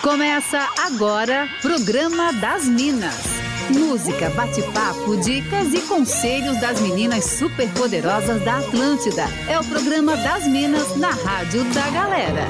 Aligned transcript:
Começa 0.00 0.68
agora, 0.78 1.48
Programa 1.60 2.32
das 2.32 2.64
Minas. 2.64 3.42
Música, 3.70 4.30
bate-papo, 4.30 5.16
dicas 5.18 5.72
e 5.74 5.80
conselhos 5.82 6.58
das 6.60 6.80
meninas 6.80 7.24
superpoderosas 7.24 8.42
da 8.44 8.58
Atlântida. 8.58 9.24
É 9.48 9.58
o 9.58 9.64
Programa 9.64 10.16
das 10.16 10.46
Minas 10.46 10.96
na 10.96 11.10
Rádio 11.10 11.64
da 11.72 11.90
Galera. 11.90 12.46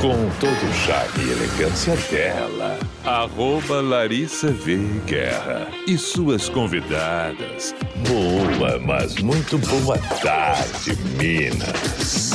Com 0.00 0.30
todo 0.40 0.70
o 0.70 0.72
charme 0.72 1.24
e 1.24 1.32
elegância 1.32 1.94
dela, 2.10 2.78
arroba 3.04 3.82
Larissa 3.82 4.50
V. 4.50 4.78
Guerra 5.06 5.68
e 5.86 5.98
suas 5.98 6.48
convidadas. 6.48 7.74
Boa, 8.08 8.78
mas 8.78 9.16
muito 9.16 9.58
boa 9.58 9.98
tarde, 9.98 10.96
Minas. 11.18 12.29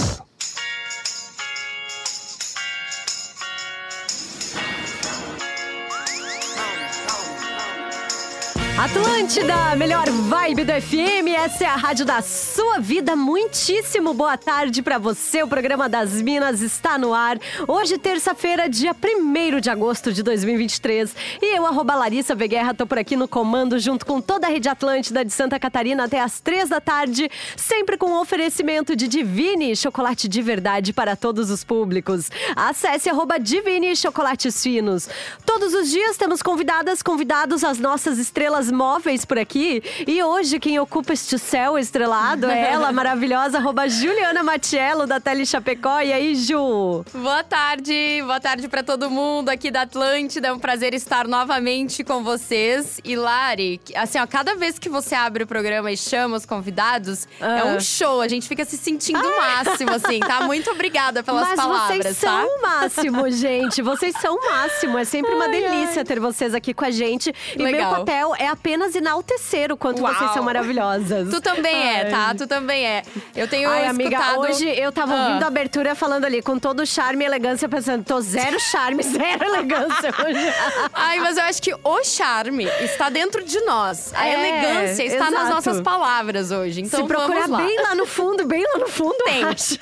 Atlântida, 8.85 9.75
melhor 9.75 10.07
vibe 10.07 10.63
do 10.63 10.71
FM, 10.71 11.33
essa 11.35 11.63
é 11.63 11.67
a 11.67 11.75
rádio 11.75 12.05
da 12.05 12.21
sua 12.21 12.77
vida. 12.77 13.15
Muitíssimo 13.15 14.13
boa 14.13 14.37
tarde 14.37 14.83
para 14.83 14.99
você. 14.99 15.41
O 15.41 15.47
programa 15.47 15.89
das 15.89 16.21
Minas 16.21 16.61
está 16.61 16.95
no 16.95 17.11
ar. 17.11 17.39
Hoje, 17.67 17.97
terça-feira, 17.97 18.69
dia 18.69 18.95
1 18.95 19.59
de 19.59 19.71
agosto 19.71 20.13
de 20.13 20.21
2023. 20.21 21.15
E 21.41 21.57
eu, 21.57 21.65
arroba 21.65 21.95
Larissa 21.95 22.35
Veguerra, 22.35 22.75
tô 22.75 22.85
por 22.85 22.99
aqui 22.99 23.15
no 23.15 23.27
comando, 23.27 23.79
junto 23.79 24.05
com 24.05 24.21
toda 24.21 24.45
a 24.45 24.51
rede 24.51 24.69
Atlântida 24.69 25.25
de 25.25 25.33
Santa 25.33 25.59
Catarina 25.59 26.03
até 26.03 26.21
as 26.21 26.39
três 26.39 26.69
da 26.69 26.79
tarde, 26.79 27.27
sempre 27.57 27.97
com 27.97 28.21
oferecimento 28.21 28.95
de 28.95 29.07
Divine, 29.07 29.75
chocolate 29.75 30.27
de 30.27 30.43
verdade 30.43 30.93
para 30.93 31.15
todos 31.15 31.49
os 31.49 31.63
públicos. 31.63 32.29
Acesse 32.55 33.09
arroba 33.09 33.39
Divine 33.39 33.95
Chocolates 33.95 34.61
Finos. 34.61 35.09
Todos 35.43 35.73
os 35.73 35.89
dias 35.89 36.17
temos 36.17 36.43
convidadas, 36.43 37.01
convidados, 37.01 37.63
as 37.63 37.79
nossas 37.79 38.19
estrelas 38.19 38.74
móveis 38.75 39.25
por 39.25 39.39
aqui. 39.39 39.81
E 40.05 40.21
hoje 40.21 40.59
quem 40.59 40.77
ocupa 40.79 41.13
este 41.13 41.39
céu 41.39 41.77
estrelado 41.77 42.47
é 42.47 42.71
ela, 42.71 42.91
maravilhosa, 42.93 43.57
arroba 43.57 43.87
Juliana 43.87 44.43
Matiello, 44.43 45.07
da 45.07 45.19
Tele 45.19 45.45
Chapecó. 45.45 46.01
E 46.01 46.11
aí, 46.13 46.35
Ju? 46.35 47.03
Boa 47.13 47.43
tarde, 47.43 48.21
boa 48.23 48.39
tarde 48.39 48.67
para 48.67 48.83
todo 48.83 49.09
mundo 49.09 49.49
aqui 49.49 49.71
da 49.71 49.81
Atlântida. 49.83 50.49
É 50.49 50.53
um 50.53 50.59
prazer 50.59 50.93
estar 50.93 51.27
novamente 51.27 52.03
com 52.03 52.23
vocês. 52.23 52.99
E 53.03 53.15
Lari, 53.15 53.79
assim, 53.95 54.19
ó, 54.19 54.27
cada 54.27 54.55
vez 54.55 54.77
que 54.77 54.89
você 54.89 55.15
abre 55.15 55.43
o 55.43 55.47
programa 55.47 55.91
e 55.91 55.97
chama 55.97 56.35
os 56.37 56.45
convidados, 56.45 57.27
Ah. 57.39 57.59
é 57.59 57.63
um 57.65 57.79
show. 57.79 58.21
A 58.21 58.27
gente 58.27 58.47
fica 58.47 58.65
se 58.65 58.77
sentindo 58.77 59.19
o 59.25 59.37
máximo, 59.37 59.91
assim, 59.91 60.19
tá? 60.19 60.41
Muito 60.41 60.69
obrigada 60.71 61.23
pelas 61.23 61.47
Mas 61.47 61.55
palavras, 61.55 61.97
vocês 62.03 62.19
tá? 62.19 62.27
são 62.27 62.47
o 62.47 62.61
máximo, 62.61 63.31
gente. 63.31 63.81
Vocês 63.81 64.13
são 64.21 64.35
o 64.35 64.45
máximo. 64.51 64.97
É 64.97 65.03
sempre 65.05 65.33
uma 65.33 65.45
Ai, 65.45 65.51
delícia 65.51 65.99
ai. 65.99 66.03
ter 66.05 66.19
vocês 66.19 66.53
aqui 66.53 66.73
com 66.73 66.85
a 66.85 66.91
gente. 66.91 67.33
E 67.53 67.57
meu 67.57 67.71
Legal. 67.71 67.95
papel 67.95 68.33
é 68.37 68.47
apenas 68.65 68.95
enaltecer 68.95 69.71
o 69.71 69.77
quanto 69.77 70.01
Uau. 70.01 70.11
vocês 70.11 70.31
são 70.31 70.41
maravilhosas. 70.41 71.29
Tu 71.29 71.39
também 71.39 71.75
é, 71.75 72.01
Ai. 72.05 72.09
tá? 72.09 72.33
Tu 72.35 72.47
também 72.47 72.83
é. 72.83 73.03
Eu 73.35 73.47
tenho 73.47 73.69
Ai, 73.69 73.85
amiga, 73.85 74.17
escutado... 74.17 74.39
hoje 74.39 74.67
eu 74.67 74.91
tava 74.91 75.13
Ah. 75.13 75.27
ouvindo 75.27 75.43
a 75.43 75.47
abertura 75.47 75.93
falando 75.93 76.25
ali 76.25 76.41
com 76.41 76.57
todo 76.57 76.79
o 76.81 76.85
charme 76.85 77.23
e 77.23 77.27
elegância, 77.27 77.69
pensando, 77.69 78.03
tô 78.03 78.19
zero 78.21 78.59
charme, 78.59 79.03
zero 79.05 79.45
elegância 79.45 80.09
hoje. 80.09 80.53
Ai, 80.95 81.19
mas 81.19 81.37
eu 81.37 81.43
acho 81.43 81.61
que 81.61 81.75
o 81.75 82.03
charme 82.03 82.65
está 82.81 83.09
dentro 83.11 83.43
de 83.43 83.59
nós. 83.61 84.11
A 84.15 84.27
É, 84.27 84.33
elegância 84.33 85.03
está 85.03 85.25
nas 85.29 85.41
exato. 85.41 85.53
nossas 85.55 85.81
palavras 85.81 86.49
hoje. 86.49 86.81
Então 86.81 87.01
Se 87.01 87.05
procurar 87.07 87.47
lá. 87.47 87.57
bem 87.59 87.79
lá 87.83 87.93
no 87.93 88.07
fundo, 88.07 88.45
bem 88.47 88.63
lá 88.73 88.79
no 88.79 88.87
fundo, 88.87 89.15
Tem. 89.25 89.43
acho. 89.43 89.77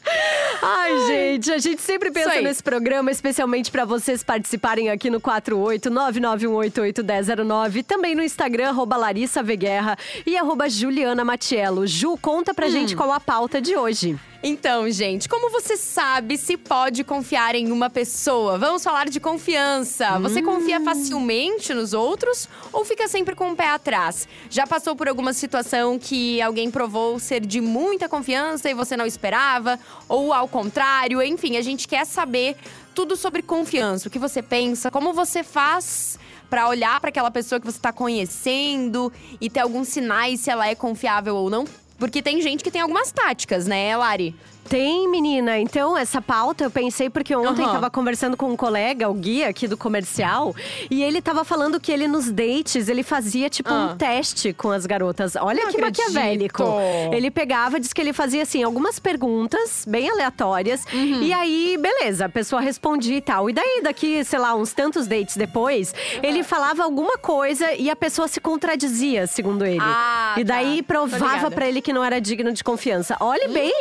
Ai, 0.62 1.06
gente, 1.08 1.52
a 1.52 1.58
gente 1.58 1.82
sempre 1.82 2.10
pensa 2.10 2.40
nesse 2.40 2.62
programa, 2.62 3.10
especialmente 3.10 3.70
pra 3.70 3.84
vocês 3.84 4.22
participarem 4.24 4.88
aqui 4.88 5.10
no 5.10 5.20
48 5.20 5.90
991881009, 5.90 7.84
também 8.14 8.16
no 8.16 8.22
Instagram, 8.22 8.68
arroba 8.68 8.96
Larissa 8.96 9.42
Veguerra 9.42 9.98
e 10.24 10.36
arroba 10.36 10.68
Juliana 10.68 11.24
Matiello. 11.24 11.86
Ju, 11.86 12.16
conta 12.16 12.52
Hum. 12.52 12.54
pra 12.54 12.68
gente 12.68 12.94
qual 12.96 13.12
a 13.12 13.18
pauta 13.20 13.60
de 13.60 13.76
hoje. 13.76 14.16
Então, 14.42 14.88
gente, 14.90 15.26
como 15.26 15.50
você 15.50 15.74
sabe 15.76 16.36
se 16.36 16.56
pode 16.56 17.02
confiar 17.02 17.54
em 17.54 17.72
uma 17.72 17.88
pessoa? 17.88 18.58
Vamos 18.58 18.84
falar 18.84 19.08
de 19.08 19.18
confiança. 19.18 20.18
Você 20.18 20.42
confia 20.42 20.80
facilmente 20.82 21.72
nos 21.72 21.94
outros 21.94 22.46
ou 22.70 22.84
fica 22.84 23.08
sempre 23.08 23.34
com 23.34 23.50
o 23.52 23.56
pé 23.56 23.70
atrás? 23.70 24.28
Já 24.50 24.66
passou 24.66 24.94
por 24.94 25.08
alguma 25.08 25.32
situação 25.32 25.98
que 25.98 26.42
alguém 26.42 26.70
provou 26.70 27.18
ser 27.18 27.40
de 27.40 27.60
muita 27.60 28.06
confiança 28.06 28.68
e 28.70 28.74
você 28.74 28.96
não 28.98 29.06
esperava? 29.06 29.78
Ou 30.08 30.30
ao 30.32 30.46
contrário? 30.46 31.22
Enfim, 31.22 31.56
a 31.56 31.62
gente 31.62 31.88
quer 31.88 32.04
saber 32.04 32.54
tudo 32.94 33.16
sobre 33.16 33.40
confiança. 33.42 34.08
O 34.08 34.10
que 34.10 34.18
você 34.18 34.42
pensa, 34.42 34.90
como 34.90 35.14
você 35.14 35.42
faz 35.42 36.18
Pra 36.54 36.68
olhar 36.68 37.00
pra 37.00 37.08
aquela 37.08 37.32
pessoa 37.32 37.58
que 37.58 37.66
você 37.66 37.80
tá 37.80 37.92
conhecendo 37.92 39.12
e 39.40 39.50
ter 39.50 39.58
alguns 39.58 39.88
sinais 39.88 40.38
se 40.38 40.48
ela 40.48 40.68
é 40.68 40.74
confiável 40.76 41.34
ou 41.34 41.50
não. 41.50 41.64
Porque 41.98 42.22
tem 42.22 42.40
gente 42.40 42.62
que 42.62 42.70
tem 42.70 42.80
algumas 42.80 43.10
táticas, 43.10 43.66
né, 43.66 43.96
Lari? 43.96 44.36
Tem, 44.68 45.08
menina. 45.08 45.58
Então, 45.58 45.96
essa 45.96 46.20
pauta 46.22 46.64
eu 46.64 46.70
pensei 46.70 47.10
porque 47.10 47.34
ontem 47.36 47.62
Aham. 47.64 47.72
tava 47.74 47.90
conversando 47.90 48.36
com 48.36 48.46
um 48.50 48.56
colega, 48.56 49.08
o 49.08 49.14
guia 49.14 49.48
aqui 49.48 49.68
do 49.68 49.76
comercial, 49.76 50.54
e 50.90 51.02
ele 51.02 51.20
tava 51.20 51.44
falando 51.44 51.78
que 51.78 51.92
ele 51.92 52.08
nos 52.08 52.30
dates, 52.30 52.88
ele 52.88 53.02
fazia 53.02 53.50
tipo 53.50 53.68
Ah. 53.72 53.90
um 53.92 53.96
teste 53.96 54.52
com 54.52 54.70
as 54.70 54.86
garotas. 54.86 55.36
Olha 55.36 55.64
Não 55.64 55.70
que 55.70 55.76
acredito. 55.76 56.04
maquiavélico. 56.06 56.64
Ele 57.12 57.30
pegava, 57.30 57.78
diz 57.78 57.92
que 57.92 58.00
ele 58.00 58.12
fazia 58.12 58.42
assim 58.42 58.62
algumas 58.62 58.98
perguntas 58.98 59.84
bem 59.86 60.08
aleatórias, 60.10 60.84
Uhum. 60.92 61.22
e 61.22 61.32
aí, 61.32 61.76
beleza, 61.80 62.24
a 62.24 62.28
pessoa 62.28 62.60
respondia 62.60 63.16
e 63.16 63.20
tal. 63.20 63.50
E 63.50 63.52
daí, 63.52 63.80
daqui, 63.82 64.24
sei 64.24 64.38
lá, 64.38 64.54
uns 64.54 64.72
tantos 64.72 65.06
dates 65.06 65.36
depois, 65.36 65.94
ele 66.22 66.42
falava 66.42 66.82
alguma 66.82 67.18
coisa 67.18 67.72
e 67.74 67.90
a 67.90 67.96
pessoa 67.96 68.28
se 68.28 68.40
contradizia, 68.40 69.26
segundo 69.26 69.64
ele. 69.64 69.78
Ah, 69.80 70.34
e 70.38 70.44
daí 70.44 70.82
tá. 70.82 70.94
Provava 70.94 71.50
pra 71.50 71.66
ele 71.68 71.80
que 71.82 71.92
não 71.92 72.02
era 72.04 72.20
digno 72.20 72.52
de 72.52 72.62
confiança. 72.64 73.16
Olhe 73.20 73.48
bem! 73.48 73.72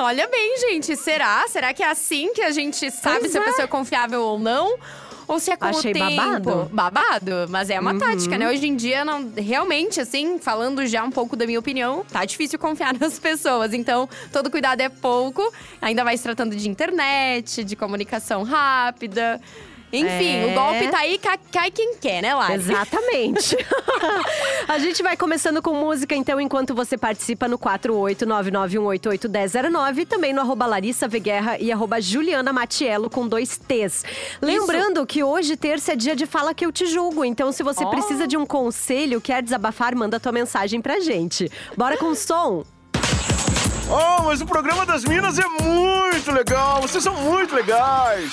Olha 0.00 0.26
bem, 0.28 0.58
gente. 0.60 0.96
Será? 0.96 1.46
Será 1.48 1.74
que 1.74 1.82
é 1.82 1.90
assim 1.90 2.32
que 2.32 2.40
a 2.40 2.50
gente 2.50 2.90
sabe 2.90 3.20
Pois 3.20 3.32
se 3.32 3.38
a 3.38 3.42
é. 3.42 3.44
pessoa 3.44 3.64
é 3.64 3.68
confiável 3.68 4.22
ou 4.22 4.38
não? 4.38 4.78
Ou 5.28 5.38
se 5.38 5.52
é 5.52 5.56
com 5.56 5.66
Achei 5.66 5.92
o 5.92 5.94
tempo? 5.94 6.16
babado. 6.16 6.50
Uhum. 6.50 6.64
Babado, 6.66 7.32
mas 7.50 7.70
é 7.70 7.78
uma 7.78 7.96
tática, 7.96 8.36
né? 8.36 8.48
Hoje 8.48 8.66
em 8.66 8.74
dia, 8.74 9.04
não, 9.04 9.30
realmente, 9.36 10.00
assim, 10.00 10.40
falando 10.40 10.84
já 10.86 11.04
um 11.04 11.10
pouco 11.10 11.36
da 11.36 11.46
minha 11.46 11.58
opinião, 11.58 12.04
tá 12.10 12.24
difícil 12.24 12.58
confiar 12.58 12.92
nas 12.98 13.16
pessoas. 13.18 13.72
Então, 13.72 14.08
todo 14.32 14.50
cuidado 14.50 14.80
é 14.80 14.88
pouco. 14.88 15.52
Ainda 15.80 16.02
mais 16.02 16.20
tratando 16.20 16.56
de 16.56 16.68
internet, 16.68 17.62
de 17.62 17.76
comunicação 17.76 18.42
rápida. 18.42 19.40
Enfim, 19.92 20.36
É. 20.36 20.46
o 20.46 20.54
golpe 20.54 20.88
tá 20.88 20.98
aí, 20.98 21.18
ca- 21.18 21.38
cai 21.50 21.70
quem 21.70 21.96
quer, 21.96 22.22
né, 22.22 22.34
Lari? 22.34 22.54
Exatamente. 22.54 23.56
a 24.68 24.78
gente 24.78 25.02
vai 25.02 25.16
começando 25.16 25.60
com 25.60 25.74
música, 25.74 26.14
então, 26.14 26.40
enquanto 26.40 26.74
você 26.74 26.96
participa 26.96 27.48
no 27.48 27.58
48991881009 27.58 29.98
e 29.98 30.06
também 30.06 30.32
no 30.32 30.40
arroba 30.40 30.66
Larissa 30.66 31.08
Veguerra 31.08 31.58
e 31.58 31.72
arroba 31.72 32.00
Juliana 32.00 32.52
Matiello 32.52 33.10
com 33.10 33.26
dois 33.26 33.58
T's. 33.58 34.04
Lembrando 34.40 35.04
que 35.06 35.22
hoje, 35.24 35.56
terça, 35.56 35.92
é 35.92 35.96
dia 35.96 36.14
de 36.14 36.26
Fala 36.26 36.54
Que 36.54 36.64
Eu 36.64 36.72
Te 36.72 36.86
Julgo. 36.86 37.24
Então, 37.24 37.50
se 37.52 37.62
você 37.62 37.84
Oh. 37.84 37.90
precisa 37.90 38.26
de 38.26 38.36
um 38.36 38.46
conselho, 38.46 39.20
quer 39.20 39.42
desabafar, 39.42 39.94
manda 39.96 40.20
tua 40.20 40.32
mensagem 40.32 40.80
pra 40.80 41.00
gente. 41.00 41.50
Bora 41.76 41.96
com 41.96 42.06
o 42.06 42.14
som. 42.14 42.64
Oh, 43.92 44.22
mas 44.22 44.40
o 44.40 44.46
programa 44.46 44.86
das 44.86 45.04
Minas 45.04 45.36
é 45.38 45.46
muito 45.48 46.30
legal. 46.30 46.80
Vocês 46.80 47.02
são 47.02 47.14
muito 47.14 47.54
legais. 47.56 48.32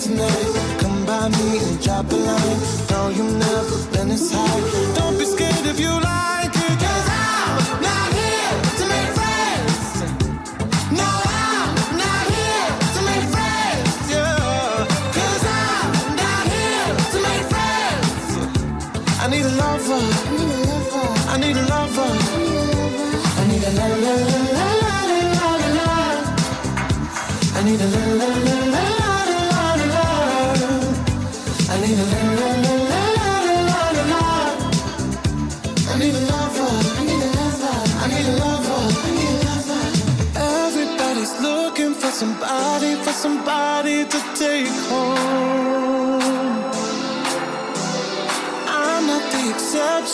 tonight. 0.00 0.78
Come 0.80 1.04
by 1.06 1.28
me 1.28 1.58
and 1.58 1.82
drop 1.82 2.10
a 2.12 2.16
line. 2.16 2.60
No, 2.90 3.08
you've 3.08 3.36
never 3.36 3.92
been 3.92 4.08
this 4.08 4.32
high. 4.32 4.94
Don't 4.94 5.18
be 5.18 5.24
scared 5.24 5.66
if 5.66 5.80
you 5.80 5.90
lie. 5.90 6.47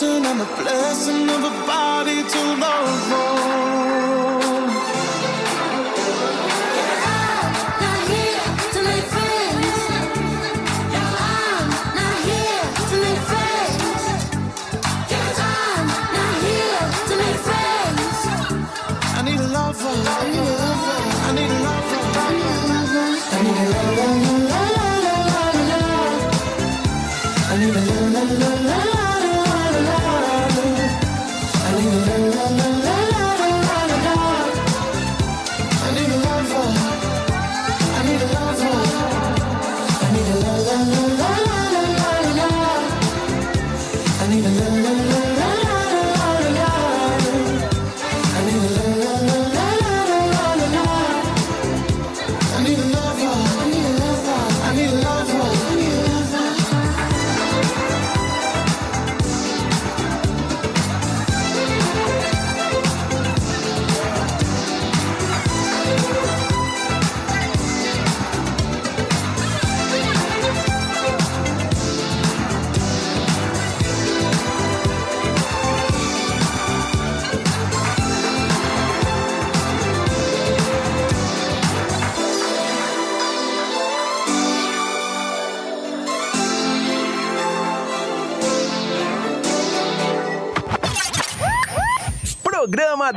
fortune 0.04 0.24
and 0.26 0.40
the 0.40 0.62
blessing 0.62 1.28
of 1.30 1.44
a 1.44 1.66
body 1.66 2.22
to 2.22 2.40
love. 2.60 3.23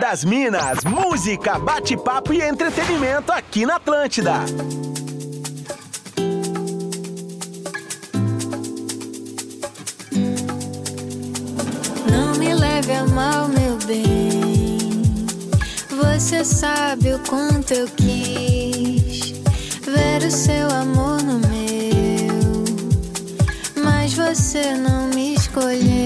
das 0.10 0.24
Minas, 0.24 0.86
música, 0.86 1.60
bate-papo 1.60 2.32
e 2.32 2.42
entretenimento 2.42 3.30
aqui 3.30 3.66
na 3.66 3.76
Atlântida. 3.76 4.36
Não 12.10 12.36
me 12.36 12.54
leve 12.54 12.94
a 12.94 13.06
mal, 13.08 13.50
meu 13.50 13.78
bem. 13.86 15.04
Você 15.90 16.46
sabe 16.46 17.14
o 17.14 17.20
quanto 17.28 17.74
eu 17.74 17.88
quis 17.90 19.32
ver 19.82 20.26
o 20.26 20.32
seu 20.32 20.70
amor 20.72 21.22
no 21.22 21.40
meu, 21.50 22.64
mas 23.84 24.14
você 24.14 24.74
não 24.74 25.10
me 25.10 25.34
escolheu. 25.34 25.97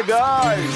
Legais. 0.00 0.70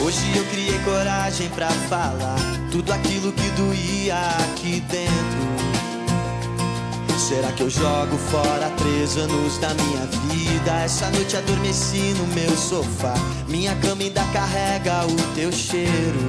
Hoje 0.00 0.36
eu 0.36 0.44
criei 0.46 0.78
coragem 0.80 1.48
pra 1.50 1.68
falar 1.88 2.38
tudo 2.70 2.92
aquilo 2.92 3.32
que 3.32 3.48
doía 3.50 4.18
aqui 4.40 4.80
dentro. 4.80 5.48
Será 7.18 7.52
que 7.52 7.62
eu 7.62 7.68
jogo 7.68 8.16
fora 8.30 8.70
três 8.78 9.16
anos 9.18 9.58
da 9.58 9.74
minha 9.74 10.06
vida? 10.06 10.72
Essa 10.82 11.10
noite 11.10 11.36
adormeci 11.36 12.14
no 12.18 12.26
meu 12.28 12.56
sofá. 12.56 13.14
Minha 13.46 13.74
cama 13.76 14.02
ainda 14.02 14.22
carrega 14.32 15.04
o 15.04 15.34
teu 15.34 15.52
cheiro. 15.52 16.20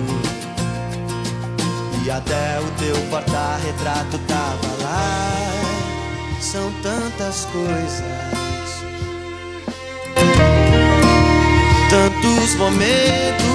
E 2.03 2.11
até 2.11 2.59
o 2.59 2.71
teu 2.79 2.95
porta-retrato 3.09 4.17
tava 4.27 4.83
lá. 4.83 5.48
São 6.41 6.71
tantas 6.81 7.45
coisas. 7.45 8.29
tantos 11.89 12.55
momentos. 12.55 13.49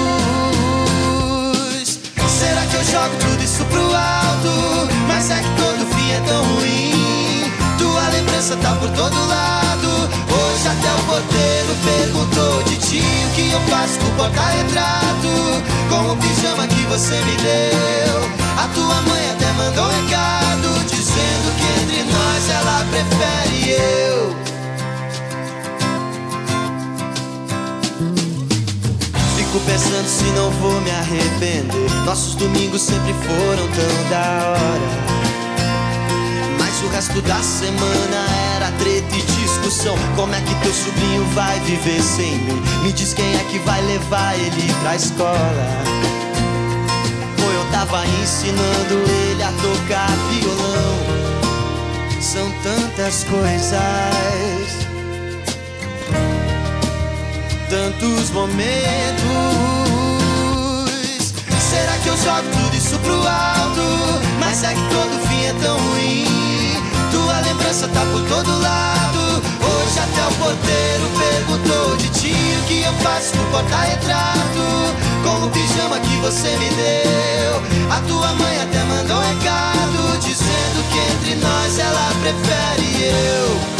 Será 2.27 2.65
que 2.65 2.75
eu 2.75 2.83
jogo 2.83 3.15
tudo 3.19 3.43
isso 3.43 3.63
pro 3.65 3.81
alto? 3.81 4.89
Mas 5.07 5.31
é 5.31 5.35
que 5.35 5.49
todo 5.55 5.85
fim 5.95 6.11
é 6.11 6.19
tão 6.27 6.43
ruim. 6.43 7.51
Tua 7.77 8.09
lembrança 8.09 8.57
tá 8.57 8.75
por 8.75 8.89
todo 8.89 9.15
lado. 9.27 10.09
Hoje 10.29 10.67
até 10.67 10.93
o 10.93 11.03
porteiro 11.05 11.75
perguntou 11.85 12.63
de 12.63 12.77
ti 12.77 13.01
o 13.01 13.35
que 13.35 13.51
eu 13.51 13.61
faço 13.61 13.97
com 13.99 14.07
o 14.07 14.11
porta-retrato. 14.11 15.63
Com 15.89 16.11
o 16.11 16.17
arrepender. 31.15 32.05
Nossos 32.05 32.35
domingos 32.35 32.81
sempre 32.81 33.13
foram 33.13 33.67
tão 33.69 34.09
da 34.09 34.49
hora. 34.49 35.15
Mas 36.59 36.81
o 36.83 36.87
resto 36.89 37.21
da 37.21 37.41
semana 37.41 38.25
era 38.55 38.71
treta 38.73 39.15
e 39.15 39.21
discussão. 39.21 39.95
Como 40.15 40.33
é 40.33 40.41
que 40.41 40.55
teu 40.55 40.73
sobrinho 40.73 41.25
vai 41.33 41.59
viver 41.61 42.01
sem 42.01 42.37
mim? 42.39 42.61
Me 42.83 42.91
diz 42.91 43.13
quem 43.13 43.35
é 43.35 43.43
que 43.49 43.59
vai 43.59 43.81
levar 43.81 44.35
ele 44.35 44.73
pra 44.81 44.95
escola. 44.95 46.05
Tava 47.71 48.05
ensinando 48.07 49.03
ele 49.09 49.43
a 49.43 49.51
tocar 49.61 50.09
violão. 50.29 50.95
São 52.21 52.49
tantas 52.63 53.25
coisas 53.25 54.85
tantos 57.69 58.29
momentos. 58.31 59.64
Será 61.75 61.97
que 61.97 62.07
eu 62.07 62.15
jogo 62.15 62.47
tudo 62.53 62.77
isso 62.77 62.97
pro 62.99 63.15
alto? 63.15 64.21
Mas 64.39 64.63
é 64.63 64.73
que 64.73 64.81
todo 64.95 65.27
fim 65.27 65.43
é 65.43 65.53
tão 65.61 65.77
ruim. 65.77 66.25
Tua 67.11 67.41
lembrança 67.41 67.89
tá 67.89 67.99
por 68.13 68.21
todo 68.29 68.61
lado. 68.61 69.43
Hoje 69.59 69.99
até 69.99 70.25
o 70.25 70.31
porteiro 70.35 71.05
perguntou 71.19 71.97
de 71.97 72.07
ti 72.11 72.33
o 72.61 72.63
que 72.65 72.81
eu 72.81 72.93
faço 73.03 73.33
com 73.33 73.43
o 73.43 73.51
porta-retrato. 73.51 74.65
Com 75.21 75.47
o 75.47 75.49
pijama 75.49 75.99
que 75.99 76.15
você 76.21 76.55
me 76.55 76.69
deu. 76.69 77.91
A 77.91 77.99
tua 78.07 78.33
mãe 78.35 78.61
até 78.61 78.81
mandou 78.85 79.17
um 79.17 79.27
recado 79.27 80.17
dizendo 80.19 80.79
que 80.91 80.97
entre 80.97 81.35
nós 81.35 81.77
ela 81.77 82.09
prefere 82.21 83.03
eu. 83.03 83.74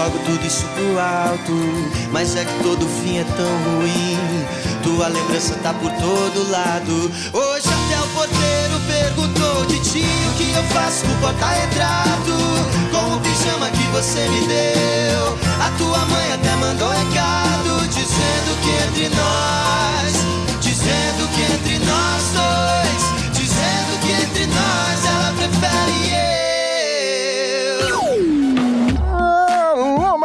Jogo 0.00 0.18
tudo 0.24 0.46
isso 0.46 0.64
pro 0.74 0.98
alto? 0.98 1.52
Mas 2.10 2.34
é 2.36 2.44
que 2.44 2.62
todo 2.62 2.86
fim 2.86 3.18
é 3.18 3.24
tão 3.24 3.78
ruim. 3.78 4.18
Tua 4.82 5.08
lembrança 5.08 5.54
tá 5.62 5.74
por 5.74 5.90
todo 5.92 6.50
lado. 6.50 7.10
Hoje 7.32 7.68
até 7.68 8.00
o 8.00 8.08
porteiro 8.14 8.80
perguntou 8.86 9.66
de 9.66 9.78
ti 9.80 10.04
o 10.28 10.38
que 10.38 10.52
eu 10.56 10.62
faço 10.64 11.04
com 11.04 11.12
o 11.12 11.16
porta-retrato. 11.16 12.32
Com 12.90 13.16
o 13.16 13.20
pijama 13.20 13.68
que 13.70 13.84
você 13.92 14.26
me 14.28 14.46
deu. 14.46 15.38
A 15.60 15.70
tua 15.76 15.98
mãe 16.06 16.32
até 16.32 16.56
mandou 16.56 16.88
recado 16.88 17.88
dizendo 17.88 18.56
que 18.62 18.70
entre 18.88 19.08
nós, 19.14 20.12
dizendo 20.60 21.28
que 21.34 21.42
entre 21.52 21.78
nós 21.84 22.22
dois, 22.32 23.32
dizendo 23.32 24.00
que 24.00 24.12
entre 24.12 24.46
nós 24.46 25.04
ela 25.04 25.34
prefere 25.36 26.24
eu. 26.24 26.29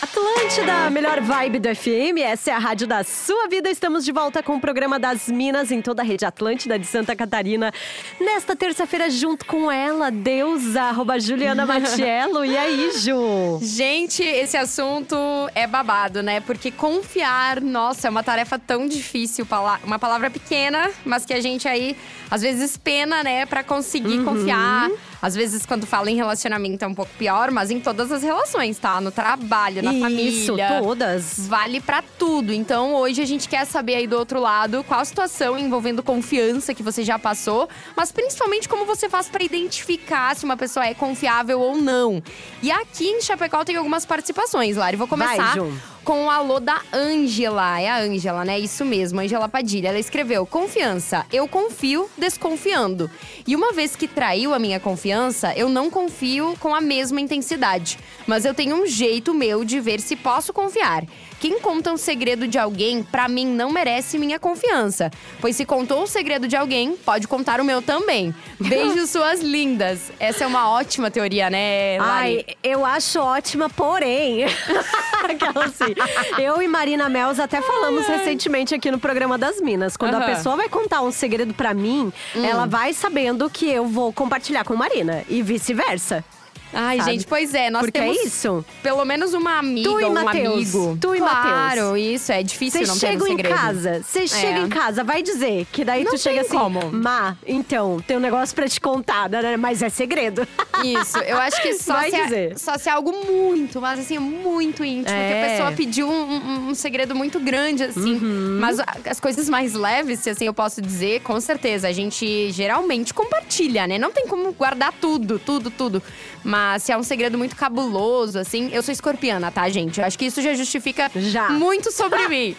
Atlântida, 0.00 0.88
melhor 0.90 1.20
vibe 1.20 1.58
do 1.58 1.74
FM. 1.74 2.18
Essa 2.22 2.52
é 2.52 2.54
a 2.54 2.58
rádio 2.58 2.86
da 2.86 3.02
sua 3.02 3.48
vida. 3.48 3.68
Estamos 3.68 4.04
de 4.04 4.12
volta 4.12 4.44
com 4.44 4.54
o 4.54 4.60
programa 4.60 4.96
das 4.96 5.28
Minas 5.28 5.72
em 5.72 5.82
toda 5.82 6.02
a 6.02 6.04
rede 6.04 6.24
Atlântida 6.24 6.78
de 6.78 6.86
Santa 6.86 7.16
Catarina. 7.16 7.72
Nesta 8.20 8.54
terça-feira, 8.54 9.10
junto 9.10 9.44
com 9.44 9.72
ela, 9.72 10.08
deusa, 10.08 10.82
arroba 10.82 11.18
Juliana 11.18 11.66
Matiello. 11.66 12.44
E 12.44 12.56
aí, 12.56 12.92
Ju? 12.96 13.58
Gente, 13.60 14.22
esse 14.22 14.56
assunto 14.56 15.16
é 15.52 15.66
babado, 15.66 16.22
né? 16.22 16.40
Porque 16.40 16.70
confiar, 16.70 17.60
nossa, 17.60 18.06
é 18.06 18.10
uma 18.10 18.22
tarefa 18.22 18.56
tão 18.56 18.86
difícil. 18.86 19.48
Uma 19.82 19.98
palavra 19.98 20.30
pequena, 20.30 20.92
mas 21.04 21.24
que 21.24 21.34
a 21.34 21.40
gente 21.40 21.66
aí, 21.66 21.96
às 22.30 22.42
vezes, 22.42 22.76
pena, 22.76 23.24
né? 23.24 23.46
Pra 23.46 23.64
conseguir 23.64 24.22
confiar. 24.22 24.88
Às 25.20 25.34
vezes, 25.34 25.66
quando 25.66 25.86
fala 25.86 26.10
em 26.10 26.16
relacionamento, 26.16 26.84
é 26.84 26.88
um 26.88 26.94
pouco 26.94 27.10
pior, 27.18 27.50
mas 27.50 27.70
em 27.70 27.80
todas 27.80 28.12
as 28.12 28.22
relações, 28.22 28.78
tá? 28.78 29.00
No 29.00 29.10
trabalho, 29.10 29.82
na 29.82 29.92
Isso, 29.92 30.00
família. 30.00 30.78
todas. 30.80 31.46
Vale 31.48 31.80
pra 31.80 32.02
tudo. 32.18 32.52
Então, 32.52 32.94
hoje 32.94 33.20
a 33.20 33.26
gente 33.26 33.48
quer 33.48 33.64
saber 33.64 33.96
aí 33.96 34.06
do 34.06 34.16
outro 34.16 34.40
lado 34.40 34.84
qual 34.84 35.00
a 35.00 35.04
situação 35.04 35.58
envolvendo 35.58 36.02
confiança 36.02 36.72
que 36.74 36.82
você 36.82 37.02
já 37.02 37.18
passou, 37.18 37.68
mas 37.96 38.12
principalmente 38.12 38.68
como 38.68 38.84
você 38.84 39.08
faz 39.08 39.28
pra 39.28 39.42
identificar 39.42 40.36
se 40.36 40.44
uma 40.44 40.56
pessoa 40.56 40.86
é 40.86 40.94
confiável 40.94 41.60
ou 41.60 41.76
não. 41.76 42.22
E 42.62 42.70
aqui 42.70 43.06
em 43.08 43.20
Chapecó 43.20 43.64
tem 43.64 43.76
algumas 43.76 44.06
participações, 44.06 44.76
Lari. 44.76 44.96
Vou 44.96 45.08
começar 45.08 45.36
Vai, 45.36 45.54
Ju. 45.54 45.72
Com 46.08 46.24
o 46.24 46.30
alô 46.30 46.58
da 46.58 46.80
Ângela. 46.90 47.78
É 47.78 47.86
a 47.86 47.98
Ângela, 47.98 48.42
né? 48.42 48.58
Isso 48.58 48.82
mesmo, 48.82 49.20
Ângela 49.20 49.46
Padilha. 49.46 49.88
Ela 49.88 49.98
escreveu: 49.98 50.46
Confiança. 50.46 51.26
Eu 51.30 51.46
confio 51.46 52.08
desconfiando. 52.16 53.10
E 53.46 53.54
uma 53.54 53.74
vez 53.74 53.94
que 53.94 54.08
traiu 54.08 54.54
a 54.54 54.58
minha 54.58 54.80
confiança, 54.80 55.52
eu 55.54 55.68
não 55.68 55.90
confio 55.90 56.56
com 56.60 56.74
a 56.74 56.80
mesma 56.80 57.20
intensidade. 57.20 57.98
Mas 58.26 58.46
eu 58.46 58.54
tenho 58.54 58.82
um 58.82 58.86
jeito 58.86 59.34
meu 59.34 59.66
de 59.66 59.80
ver 59.80 60.00
se 60.00 60.16
posso 60.16 60.50
confiar. 60.50 61.04
Quem 61.40 61.60
conta 61.60 61.92
um 61.92 61.96
segredo 61.96 62.48
de 62.48 62.58
alguém, 62.58 63.02
pra 63.02 63.28
mim, 63.28 63.46
não 63.46 63.70
merece 63.70 64.18
minha 64.18 64.38
confiança. 64.40 65.10
Pois 65.40 65.54
se 65.54 65.64
contou 65.64 66.02
o 66.02 66.06
segredo 66.06 66.48
de 66.48 66.56
alguém, 66.56 66.96
pode 66.96 67.28
contar 67.28 67.60
o 67.60 67.64
meu 67.64 67.80
também. 67.80 68.34
Beijo, 68.58 69.06
suas 69.06 69.40
lindas. 69.40 70.10
Essa 70.18 70.44
é 70.44 70.46
uma 70.46 70.68
ótima 70.70 71.10
teoria, 71.10 71.48
né, 71.48 71.96
Lari? 72.00 72.44
Ai, 72.48 72.56
eu 72.62 72.84
acho 72.84 73.20
ótima, 73.20 73.70
porém. 73.70 74.46
Aquela 75.22 75.64
assim. 75.66 75.94
Eu 76.42 76.60
e 76.60 76.66
Marina 76.68 77.08
Mels 77.08 77.38
até 77.38 77.60
falamos 77.60 78.06
recentemente 78.06 78.74
aqui 78.74 78.90
no 78.90 78.98
programa 78.98 79.38
das 79.38 79.60
Minas. 79.60 79.96
Quando 79.96 80.14
a 80.14 80.18
Aham. 80.18 80.26
pessoa 80.26 80.56
vai 80.56 80.68
contar 80.68 81.02
um 81.02 81.12
segredo 81.12 81.54
pra 81.54 81.72
mim, 81.74 82.12
Hum. 82.34 82.44
ela 82.44 82.66
vai 82.66 82.92
sabendo 82.92 83.48
que 83.48 83.68
eu 83.70 83.86
vou 83.86 84.12
compartilhar 84.12 84.64
com 84.64 84.74
Marina. 84.74 85.24
E 85.28 85.42
vice-versa. 85.42 86.24
Ai, 86.72 86.98
sabe? 86.98 87.10
gente, 87.12 87.26
pois 87.26 87.54
é, 87.54 87.70
nós 87.70 87.82
Porque 87.82 87.98
temos 87.98 88.16
é 88.18 88.22
isso. 88.24 88.64
pelo 88.82 89.04
menos 89.04 89.32
uma 89.34 89.58
amiga 89.58 89.88
Tu 89.88 90.00
e 90.00 90.04
um 90.04 90.12
Mateus. 90.12 90.54
amigo. 90.54 90.98
Tu 91.00 91.14
e 91.14 91.18
claro, 91.18 91.82
Mateus. 91.90 91.98
isso, 91.98 92.32
é 92.32 92.42
difícil 92.42 92.84
Vocês 92.84 92.88
não 92.88 92.98
ter 92.98 93.06
um 93.06 93.10
chegam 93.10 93.26
em 93.26 93.30
segredo. 93.36 93.54
casa, 93.54 94.02
você 94.02 94.26
chega 94.28 94.58
em 94.60 94.68
casa, 94.68 95.04
vai 95.04 95.22
dizer 95.22 95.66
que 95.72 95.84
daí 95.84 96.04
Não 96.04 96.12
tu 96.12 96.18
chega 96.18 96.42
assim, 96.42 96.56
como. 96.58 96.92
Má, 96.92 97.36
então, 97.46 97.98
tem 98.06 98.16
um 98.16 98.20
negócio 98.20 98.54
pra 98.54 98.68
te 98.68 98.80
contar, 98.80 99.28
né? 99.30 99.56
mas 99.56 99.82
é 99.82 99.88
segredo. 99.88 100.46
Isso, 100.84 101.18
eu 101.18 101.38
acho 101.38 101.60
que 101.62 101.74
só 101.74 101.94
Vai 101.94 102.10
se, 102.10 102.16
é, 102.16 102.24
dizer. 102.24 102.58
só 102.58 102.76
se 102.78 102.88
é 102.88 102.92
algo 102.92 103.12
muito, 103.26 103.80
mas 103.80 103.98
assim, 104.00 104.18
muito 104.18 104.84
íntimo. 104.84 105.06
Que 105.06 105.12
a 105.12 105.16
É. 105.16 105.50
pessoa 105.50 105.72
pediu 105.72 106.08
um, 106.08 106.12
um- 106.34 106.68
um 106.70 106.74
segredo 106.74 107.14
muito 107.14 107.40
grande, 107.40 107.82
assim. 107.84 108.14
Uhum. 108.14 108.58
Mas 108.60 108.78
as 109.08 109.18
coisas 109.18 109.48
mais 109.48 109.74
leves, 109.74 110.20
se 110.20 110.30
assim 110.30 110.44
eu 110.46 110.54
posso 110.54 110.80
dizer, 110.82 111.20
com 111.22 111.40
certeza, 111.40 111.88
a 111.88 111.92
gente 111.92 112.50
geralmente 112.52 113.12
compartilha, 113.14 113.86
né? 113.86 113.98
Não 113.98 114.12
tem 114.12 114.26
como 114.26 114.52
guardar 114.52 114.92
tudo, 115.00 115.38
tudo, 115.38 115.70
tudo. 115.70 116.02
Mas 116.44 116.57
se 116.80 116.92
é 116.92 116.96
um 116.96 117.02
segredo 117.02 117.36
muito 117.36 117.54
cabuloso, 117.56 118.38
assim, 118.38 118.70
eu 118.72 118.82
sou 118.82 118.92
escorpiana, 118.92 119.50
tá, 119.50 119.68
gente? 119.68 120.00
Eu 120.00 120.06
acho 120.06 120.18
que 120.18 120.26
isso 120.26 120.40
já 120.40 120.54
justifica 120.54 121.10
Já. 121.14 121.50
muito 121.50 121.90
sobre 121.92 122.26
mim. 122.28 122.56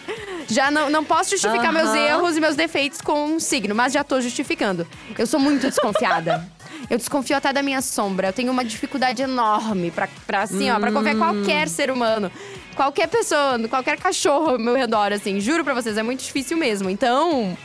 Já 0.48 0.70
não, 0.70 0.90
não 0.90 1.04
posso 1.04 1.30
justificar 1.30 1.72
meus 1.72 1.88
Aham. 1.88 1.98
erros 2.08 2.36
e 2.36 2.40
meus 2.40 2.56
defeitos 2.56 3.00
com 3.00 3.26
um 3.26 3.40
signo, 3.40 3.74
mas 3.74 3.92
já 3.92 4.02
tô 4.02 4.20
justificando. 4.20 4.86
Eu 5.18 5.26
sou 5.26 5.38
muito 5.38 5.68
desconfiada. 5.68 6.46
Eu 6.88 6.96
desconfio 6.98 7.36
até 7.36 7.52
da 7.52 7.62
minha 7.62 7.80
sombra. 7.80 8.28
Eu 8.28 8.32
tenho 8.32 8.50
uma 8.50 8.64
dificuldade 8.64 9.22
enorme 9.22 9.90
pra, 9.90 10.08
pra 10.26 10.42
assim, 10.42 10.70
ó, 10.70 10.78
pra 10.80 10.90
confiar 10.90 11.14
em 11.14 11.18
qualquer 11.18 11.68
ser 11.68 11.90
humano. 11.90 12.32
Qualquer 12.74 13.06
pessoa, 13.06 13.58
qualquer 13.68 13.98
cachorro 13.98 14.52
ao 14.52 14.58
meu 14.58 14.74
redor, 14.74 15.12
assim. 15.12 15.38
Juro 15.38 15.62
pra 15.62 15.74
vocês, 15.74 15.96
é 15.96 16.02
muito 16.02 16.24
difícil 16.24 16.56
mesmo. 16.56 16.88
Então, 16.90 17.56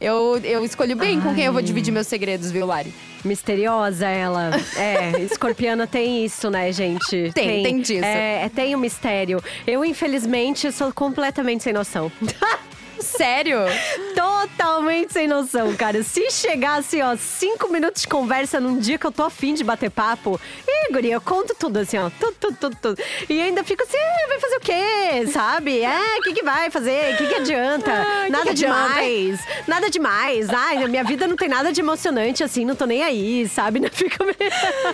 eu, 0.00 0.40
eu 0.42 0.64
escolho 0.64 0.96
bem 0.96 1.20
com 1.20 1.34
quem 1.34 1.44
eu 1.44 1.52
vou 1.52 1.62
dividir 1.62 1.92
meus 1.92 2.06
segredos, 2.06 2.50
viu, 2.50 2.66
Lari? 2.66 2.92
Misteriosa 3.24 4.06
ela. 4.06 4.50
É, 4.76 5.20
escorpiana 5.22 5.86
tem 5.86 6.24
isso, 6.24 6.50
né, 6.50 6.72
gente? 6.72 7.30
Tem, 7.32 7.62
tem 7.62 7.80
disso. 7.80 8.04
É, 8.04 8.44
é, 8.44 8.48
tem 8.48 8.74
o 8.74 8.78
mistério. 8.78 9.42
Eu, 9.66 9.84
infelizmente, 9.84 10.70
sou 10.72 10.92
completamente 10.92 11.62
sem 11.62 11.72
noção. 11.72 12.10
Sério? 13.02 13.58
Totalmente 14.14 15.12
sem 15.12 15.26
noção, 15.26 15.74
cara. 15.74 16.02
Se 16.02 16.30
chegasse, 16.30 17.00
ó, 17.02 17.16
cinco 17.16 17.68
minutos 17.68 18.02
de 18.02 18.08
conversa 18.08 18.60
num 18.60 18.78
dia 18.78 18.98
que 18.98 19.06
eu 19.06 19.12
tô 19.12 19.22
afim 19.24 19.54
de 19.54 19.64
bater 19.64 19.90
papo, 19.90 20.40
ih, 20.66 20.92
guria, 20.92 21.14
eu 21.14 21.20
conto 21.20 21.54
tudo 21.58 21.78
assim, 21.78 21.98
ó. 21.98 22.10
Tudo, 22.20 22.34
tudo, 22.38 22.56
tudo, 22.60 22.76
tudo. 22.80 23.02
E 23.28 23.40
ainda 23.40 23.64
fico 23.64 23.82
assim, 23.82 23.96
"Ah, 23.96 24.28
vai 24.28 24.40
fazer 24.40 24.56
o 24.56 24.60
quê? 24.60 25.26
Sabe? 25.32 25.80
É, 25.82 26.18
o 26.18 26.22
que, 26.22 26.32
que 26.34 26.42
vai 26.44 26.70
fazer? 26.70 27.14
O 27.14 27.16
que, 27.18 27.26
que 27.28 27.34
adianta? 27.34 27.90
Ah, 27.92 28.22
que 28.26 28.30
nada 28.32 28.44
que 28.44 28.50
adianta? 28.50 28.88
demais. 28.94 29.40
Nada 29.66 29.90
demais. 29.90 30.50
Ai, 30.50 30.78
na 30.78 30.88
minha 30.88 31.04
vida 31.04 31.26
não 31.26 31.36
tem 31.36 31.48
nada 31.48 31.72
de 31.72 31.80
emocionante 31.80 32.42
assim, 32.44 32.64
não 32.64 32.74
tô 32.74 32.84
nem 32.86 33.02
aí, 33.02 33.48
sabe? 33.48 33.80
Não 33.80 33.88
fico 33.90 34.24
meio. 34.24 34.36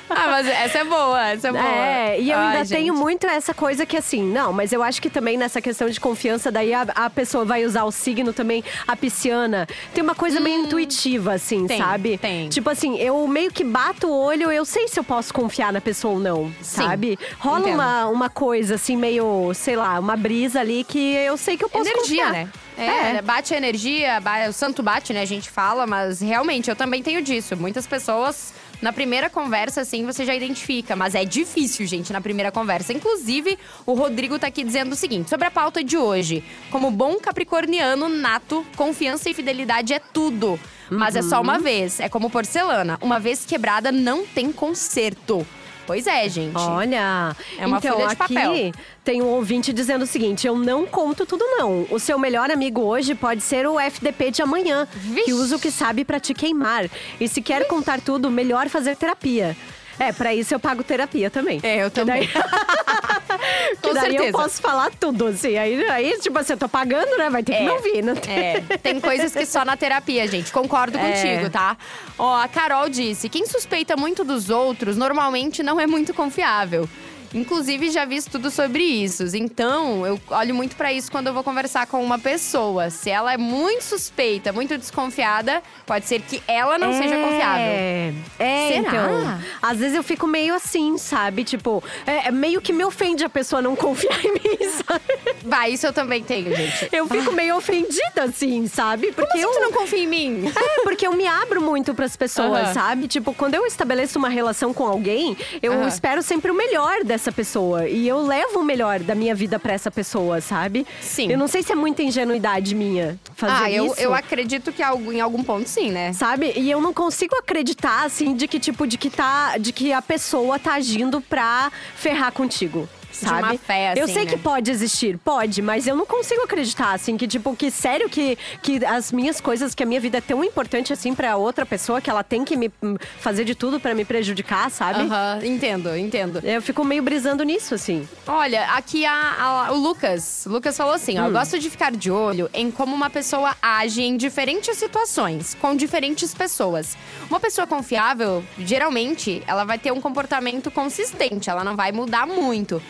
Ah, 0.08 0.28
mas 0.28 0.46
essa 0.46 0.78
é 0.78 0.84
boa, 0.84 1.28
essa 1.28 1.48
é 1.48 1.52
boa. 1.52 1.64
É, 1.64 2.20
e 2.20 2.30
eu 2.30 2.38
Ai, 2.38 2.46
ainda 2.46 2.64
gente. 2.64 2.78
tenho 2.78 2.94
muito 2.94 3.26
essa 3.26 3.52
coisa 3.52 3.84
que 3.84 3.96
assim, 3.96 4.22
não, 4.22 4.52
mas 4.52 4.72
eu 4.72 4.82
acho 4.82 5.02
que 5.02 5.10
também 5.10 5.36
nessa 5.36 5.60
questão 5.60 5.88
de 5.88 5.98
confiança, 5.98 6.50
daí 6.52 6.72
a, 6.72 6.82
a 6.94 7.10
pessoa 7.10 7.44
vai 7.44 7.64
usar 7.64 7.84
o 7.84 7.90
signo 7.96 8.32
também, 8.32 8.62
a 8.86 8.94
pisciana. 8.96 9.66
Tem 9.92 10.02
uma 10.02 10.14
coisa 10.14 10.38
meio 10.40 10.60
intuitiva, 10.62 11.32
assim, 11.34 11.62
Hum. 11.62 11.66
Tem, 11.66 11.78
sabe? 11.78 12.18
tem. 12.18 12.48
Tipo 12.48 12.70
assim, 12.70 12.98
eu 12.98 13.26
meio 13.26 13.50
que 13.50 13.64
bato 13.64 14.06
o 14.08 14.12
olho, 14.16 14.52
eu 14.52 14.64
sei 14.64 14.86
se 14.88 14.98
eu 15.00 15.04
posso 15.04 15.32
confiar 15.32 15.72
na 15.72 15.80
pessoa 15.80 16.14
ou 16.14 16.20
não, 16.20 16.52
sabe? 16.60 17.18
Rola 17.38 17.60
entendo. 17.60 17.74
uma, 17.74 18.06
uma 18.08 18.28
coisa 18.28 18.74
assim, 18.74 18.96
meio, 18.96 19.52
sei 19.54 19.74
lá, 19.76 19.98
uma 19.98 20.16
brisa 20.16 20.60
ali 20.60 20.84
que 20.84 21.14
eu 21.14 21.36
sei 21.36 21.56
que 21.56 21.64
eu 21.64 21.68
posso 21.68 21.88
energia, 21.88 22.24
confiar. 22.24 22.32
né? 22.32 22.48
É, 22.78 23.22
bate 23.22 23.54
a 23.54 23.56
energia, 23.56 24.20
o 24.48 24.52
santo 24.52 24.82
bate, 24.82 25.12
né? 25.12 25.22
A 25.22 25.26
gente 25.26 25.48
fala, 25.50 25.86
mas 25.86 26.20
realmente 26.20 26.68
eu 26.68 26.76
também 26.76 27.02
tenho 27.02 27.22
disso. 27.22 27.56
Muitas 27.56 27.86
pessoas, 27.86 28.52
na 28.82 28.92
primeira 28.92 29.28
conversa, 29.30 29.80
assim, 29.80 30.04
você 30.04 30.24
já 30.24 30.34
identifica. 30.34 30.94
Mas 30.96 31.14
é 31.14 31.24
difícil, 31.24 31.86
gente, 31.86 32.12
na 32.12 32.20
primeira 32.20 32.52
conversa. 32.52 32.92
Inclusive, 32.92 33.58
o 33.84 33.94
Rodrigo 33.94 34.38
tá 34.38 34.46
aqui 34.46 34.62
dizendo 34.64 34.92
o 34.92 34.96
seguinte: 34.96 35.28
sobre 35.30 35.46
a 35.46 35.50
pauta 35.50 35.82
de 35.82 35.96
hoje. 35.96 36.42
Como 36.70 36.90
bom 36.90 37.16
capricorniano 37.18 38.08
nato, 38.08 38.64
confiança 38.76 39.30
e 39.30 39.34
fidelidade 39.34 39.92
é 39.94 39.98
tudo. 39.98 40.58
Mas 40.90 41.16
é 41.16 41.22
só 41.22 41.36
Uhum. 41.36 41.42
uma 41.42 41.58
vez. 41.58 41.98
É 42.00 42.08
como 42.08 42.30
porcelana. 42.30 42.98
Uma 43.02 43.18
vez 43.18 43.44
quebrada, 43.44 43.90
não 43.90 44.24
tem 44.24 44.52
conserto. 44.52 45.44
Pois 45.86 46.06
é, 46.06 46.28
gente. 46.28 46.56
Olha, 46.58 47.34
É 47.58 47.66
uma 47.66 47.78
então 47.78 47.92
folha 47.94 48.06
de 48.08 48.12
aqui 48.22 48.34
papel. 48.34 48.72
tem 49.04 49.22
um 49.22 49.26
ouvinte 49.28 49.72
dizendo 49.72 50.02
o 50.02 50.06
seguinte: 50.06 50.46
eu 50.46 50.56
não 50.56 50.84
conto 50.86 51.24
tudo 51.24 51.44
não. 51.44 51.86
O 51.90 51.98
seu 51.98 52.18
melhor 52.18 52.50
amigo 52.50 52.80
hoje 52.82 53.14
pode 53.14 53.40
ser 53.42 53.66
o 53.68 53.78
FDP 53.78 54.30
de 54.32 54.42
amanhã, 54.42 54.86
Vixe. 54.92 55.24
que 55.24 55.32
usa 55.32 55.56
o 55.56 55.58
que 55.60 55.70
sabe 55.70 56.04
pra 56.04 56.18
te 56.18 56.34
queimar. 56.34 56.90
E 57.20 57.28
se 57.28 57.40
quer 57.40 57.66
contar 57.68 58.00
tudo, 58.00 58.30
melhor 58.30 58.68
fazer 58.68 58.96
terapia. 58.96 59.56
É, 59.98 60.12
pra 60.12 60.34
isso 60.34 60.54
eu 60.54 60.60
pago 60.60 60.82
terapia 60.84 61.30
também. 61.30 61.60
É, 61.62 61.84
eu 61.84 61.90
Que 61.90 62.04
daí- 62.04 62.28
também. 62.28 62.28
que 63.82 63.94
daí 63.94 64.16
eu 64.16 64.32
posso 64.32 64.60
falar 64.60 64.90
tudo, 64.98 65.26
assim. 65.26 65.56
Aí, 65.56 65.88
aí 65.88 66.18
tipo 66.20 66.38
assim, 66.38 66.52
eu 66.54 66.58
tô 66.58 66.68
pagando, 66.68 67.16
né? 67.16 67.30
Vai 67.30 67.42
ter 67.42 67.56
que 67.56 67.62
me 67.62 67.70
ouvir, 67.70 68.02
né? 68.02 68.14
É, 68.28 68.60
tem 68.78 69.00
coisas 69.00 69.32
que 69.34 69.46
só 69.46 69.64
na 69.64 69.76
terapia, 69.76 70.26
gente. 70.26 70.52
Concordo 70.52 70.98
É. 70.98 71.00
contigo, 71.12 71.50
tá? 71.50 71.76
Ó, 72.18 72.36
a 72.40 72.48
Carol 72.48 72.88
disse: 72.88 73.28
quem 73.28 73.46
suspeita 73.46 73.96
muito 73.96 74.24
dos 74.24 74.50
outros 74.50 74.96
normalmente 74.96 75.62
não 75.62 75.80
é 75.80 75.86
muito 75.86 76.12
confiável. 76.14 76.88
Inclusive, 77.34 77.90
já 77.90 78.04
vi 78.04 78.20
tudo 78.22 78.50
sobre 78.50 78.82
isso. 78.82 79.24
Então, 79.36 80.06
eu 80.06 80.20
olho 80.30 80.54
muito 80.54 80.76
pra 80.76 80.92
isso 80.92 81.10
quando 81.10 81.26
eu 81.28 81.34
vou 81.34 81.42
conversar 81.44 81.86
com 81.86 82.02
uma 82.02 82.18
pessoa. 82.18 82.90
Se 82.90 83.10
ela 83.10 83.32
é 83.32 83.36
muito 83.36 83.82
suspeita, 83.84 84.52
muito 84.52 84.76
desconfiada, 84.78 85.62
pode 85.84 86.06
ser 86.06 86.20
que 86.22 86.42
ela 86.48 86.78
não 86.78 86.92
seja 86.92 87.16
confiável. 87.16 87.66
É, 87.66 88.12
é 88.38 88.68
Será? 88.68 88.88
então. 88.88 89.40
Às 89.62 89.78
vezes 89.78 89.96
eu 89.96 90.02
fico 90.02 90.26
meio 90.26 90.54
assim, 90.54 90.96
sabe? 90.98 91.44
Tipo, 91.44 91.82
é, 92.06 92.28
é 92.28 92.30
meio 92.30 92.60
que 92.60 92.72
me 92.72 92.84
ofende 92.84 93.24
a 93.24 93.28
pessoa 93.28 93.60
não 93.60 93.76
confiar 93.76 94.24
em 94.24 94.32
mim, 94.32 94.58
sabe? 94.86 95.36
Vai, 95.44 95.72
isso 95.72 95.86
eu 95.86 95.92
também 95.92 96.22
tenho, 96.22 96.54
gente. 96.54 96.88
Eu 96.92 97.06
fico 97.06 97.32
meio 97.32 97.56
ofendida, 97.56 98.24
assim, 98.24 98.66
sabe? 98.66 99.12
Porque 99.12 99.30
Como 99.32 99.42
eu. 99.42 99.50
assim 99.50 99.58
tu 99.58 99.62
não 99.62 99.72
confia 99.72 99.98
em 100.02 100.06
mim? 100.06 100.44
É, 100.48 100.82
porque 100.82 101.06
eu 101.06 101.12
me 101.12 101.26
abro 101.26 101.60
muito 101.60 101.94
pras 101.94 102.16
pessoas, 102.16 102.64
Aham. 102.66 102.74
sabe? 102.74 103.08
Tipo, 103.08 103.34
quando 103.34 103.54
eu 103.54 103.66
estabeleço 103.66 104.18
uma 104.18 104.28
relação 104.28 104.72
com 104.72 104.86
alguém, 104.86 105.36
eu 105.62 105.86
espero 105.86 106.22
sempre 106.22 106.50
o 106.50 106.54
melhor 106.54 107.04
dessa 107.04 107.15
pessoa. 107.32 107.88
E 107.88 108.06
eu 108.06 108.22
levo 108.24 108.60
o 108.60 108.64
melhor 108.64 109.00
da 109.00 109.14
minha 109.14 109.34
vida 109.34 109.58
pra 109.58 109.72
essa 109.72 109.90
pessoa, 109.90 110.40
sabe? 110.40 110.86
Sim. 111.00 111.30
Eu 111.30 111.38
não 111.38 111.48
sei 111.48 111.62
se 111.62 111.72
é 111.72 111.74
muita 111.74 112.02
ingenuidade 112.02 112.74
minha 112.74 113.18
fazer 113.34 113.64
ah, 113.64 113.70
eu, 113.70 113.86
isso. 113.86 114.00
eu 114.00 114.14
acredito 114.14 114.72
que 114.72 114.82
em 114.82 115.20
algum 115.20 115.42
ponto 115.42 115.68
sim, 115.68 115.90
né? 115.90 116.12
Sabe? 116.12 116.52
E 116.56 116.70
eu 116.70 116.80
não 116.80 116.92
consigo 116.92 117.34
acreditar, 117.36 118.04
assim, 118.04 118.34
de 118.34 118.46
que, 118.46 118.58
tipo, 118.58 118.86
de 118.86 118.98
que 118.98 119.10
tá. 119.10 119.58
De 119.58 119.72
que 119.72 119.92
a 119.92 120.02
pessoa 120.02 120.58
tá 120.58 120.74
agindo 120.74 121.20
pra 121.20 121.70
ferrar 121.96 122.32
contigo. 122.32 122.88
Sabe? 123.20 123.42
uma 123.42 123.58
fé, 123.58 123.94
eu 123.96 124.04
assim, 124.04 124.14
sei 124.14 124.24
né? 124.24 124.30
que 124.30 124.38
pode 124.38 124.70
existir, 124.70 125.18
pode, 125.18 125.62
mas 125.62 125.86
eu 125.86 125.96
não 125.96 126.04
consigo 126.06 126.42
acreditar, 126.42 126.92
assim, 126.92 127.16
que, 127.16 127.26
tipo, 127.26 127.54
que 127.56 127.70
sério 127.70 128.08
que, 128.08 128.36
que 128.62 128.84
as 128.84 129.10
minhas 129.12 129.40
coisas, 129.40 129.74
que 129.74 129.82
a 129.82 129.86
minha 129.86 130.00
vida 130.00 130.18
é 130.18 130.20
tão 130.20 130.42
importante 130.44 130.92
assim 130.92 131.14
pra 131.14 131.36
outra 131.36 131.64
pessoa, 131.64 132.00
que 132.00 132.10
ela 132.10 132.22
tem 132.22 132.44
que 132.44 132.56
me 132.56 132.70
hum, 132.82 132.96
fazer 133.20 133.44
de 133.44 133.54
tudo 133.54 133.80
pra 133.80 133.94
me 133.94 134.04
prejudicar, 134.04 134.70
sabe? 134.70 135.00
Aham, 135.02 135.40
entendo, 135.44 135.96
entendo. 135.96 136.40
Eu 136.44 136.60
fico 136.62 136.84
meio 136.84 137.02
brisando 137.02 137.42
nisso, 137.44 137.74
assim. 137.74 138.06
Olha, 138.26 138.64
aqui 138.72 139.04
a- 139.06 139.66
a- 139.68 139.72
o 139.72 139.76
Lucas. 139.76 140.44
O 140.46 140.50
Lucas 140.50 140.76
falou 140.76 140.94
assim: 140.94 141.18
ó, 141.18 141.26
eu 141.26 141.32
gosto 141.32 141.58
de 141.58 141.70
ficar 141.70 141.92
de 141.92 142.10
olho 142.10 142.50
em 142.52 142.70
como 142.70 142.94
uma 142.94 143.08
pessoa 143.10 143.56
age 143.62 144.02
em 144.02 144.16
diferentes 144.16 144.76
situações, 144.76 145.54
com 145.60 145.74
diferentes 145.74 146.34
pessoas. 146.34 146.96
Uma 147.30 147.40
pessoa 147.40 147.66
confiável, 147.66 148.44
geralmente, 148.58 149.42
ela 149.46 149.64
vai 149.64 149.78
ter 149.78 149.92
um 149.92 150.00
comportamento 150.00 150.70
consistente, 150.70 151.48
ela 151.50 151.64
não 151.64 151.74
vai 151.76 151.92
mudar 151.92 152.26
muito. 152.26 152.82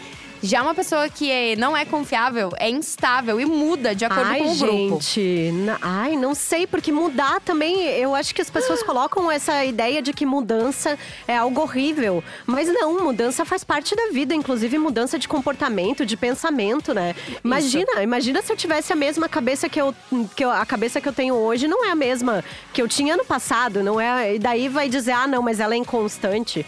Já 0.42 0.62
uma 0.62 0.74
pessoa 0.74 1.08
que 1.08 1.30
é- 1.30 1.56
não 1.56 1.76
é 1.76 1.84
confiável 1.84 2.50
é 2.58 2.68
instável 2.70 3.40
e 3.40 3.44
muda 3.44 3.94
de 3.94 4.04
acordo 4.04 4.28
Ai, 4.30 4.40
com 4.40 4.52
o 4.52 4.56
grupo. 4.56 5.00
gente. 5.02 5.52
Ai, 5.80 6.16
não 6.16 6.34
sei, 6.34 6.66
porque 6.66 6.92
mudar 6.92 7.40
também. 7.40 7.82
Eu 7.82 8.14
acho 8.14 8.34
que 8.34 8.42
as 8.42 8.50
pessoas 8.50 8.82
colocam 8.82 9.30
essa 9.30 9.64
ideia 9.64 10.00
de 10.02 10.12
que 10.12 10.26
mudança 10.26 10.98
é 11.26 11.36
algo 11.36 11.60
horrível. 11.60 12.22
Mas 12.46 12.68
não, 12.68 13.02
mudança 13.02 13.44
faz 13.44 13.64
parte 13.64 13.94
da 13.96 14.08
vida, 14.12 14.34
inclusive 14.34 14.78
mudança 14.78 15.18
de 15.18 15.26
comportamento, 15.28 16.04
de 16.04 16.16
pensamento, 16.16 16.92
né? 16.92 17.14
Imagina, 17.44 18.02
imagina 18.02 18.42
se 18.42 18.52
eu 18.52 18.56
tivesse 18.56 18.92
a 18.92 18.96
mesma 18.96 19.28
cabeça 19.28 19.68
que 19.68 19.80
eu, 19.80 19.94
que 20.34 20.44
eu. 20.44 20.50
A 20.50 20.64
cabeça 20.66 21.00
que 21.00 21.08
eu 21.08 21.12
tenho 21.12 21.34
hoje 21.34 21.66
não 21.66 21.84
é 21.84 21.90
a 21.90 21.96
mesma 21.96 22.44
que 22.72 22.80
eu 22.82 22.88
tinha 22.88 23.16
no 23.16 23.24
passado, 23.24 23.82
não 23.82 24.00
é? 24.00 24.34
E 24.34 24.38
daí 24.38 24.68
vai 24.68 24.88
dizer, 24.88 25.12
ah, 25.12 25.26
não, 25.26 25.42
mas 25.42 25.60
ela 25.60 25.74
é 25.74 25.76
inconstante. 25.76 26.64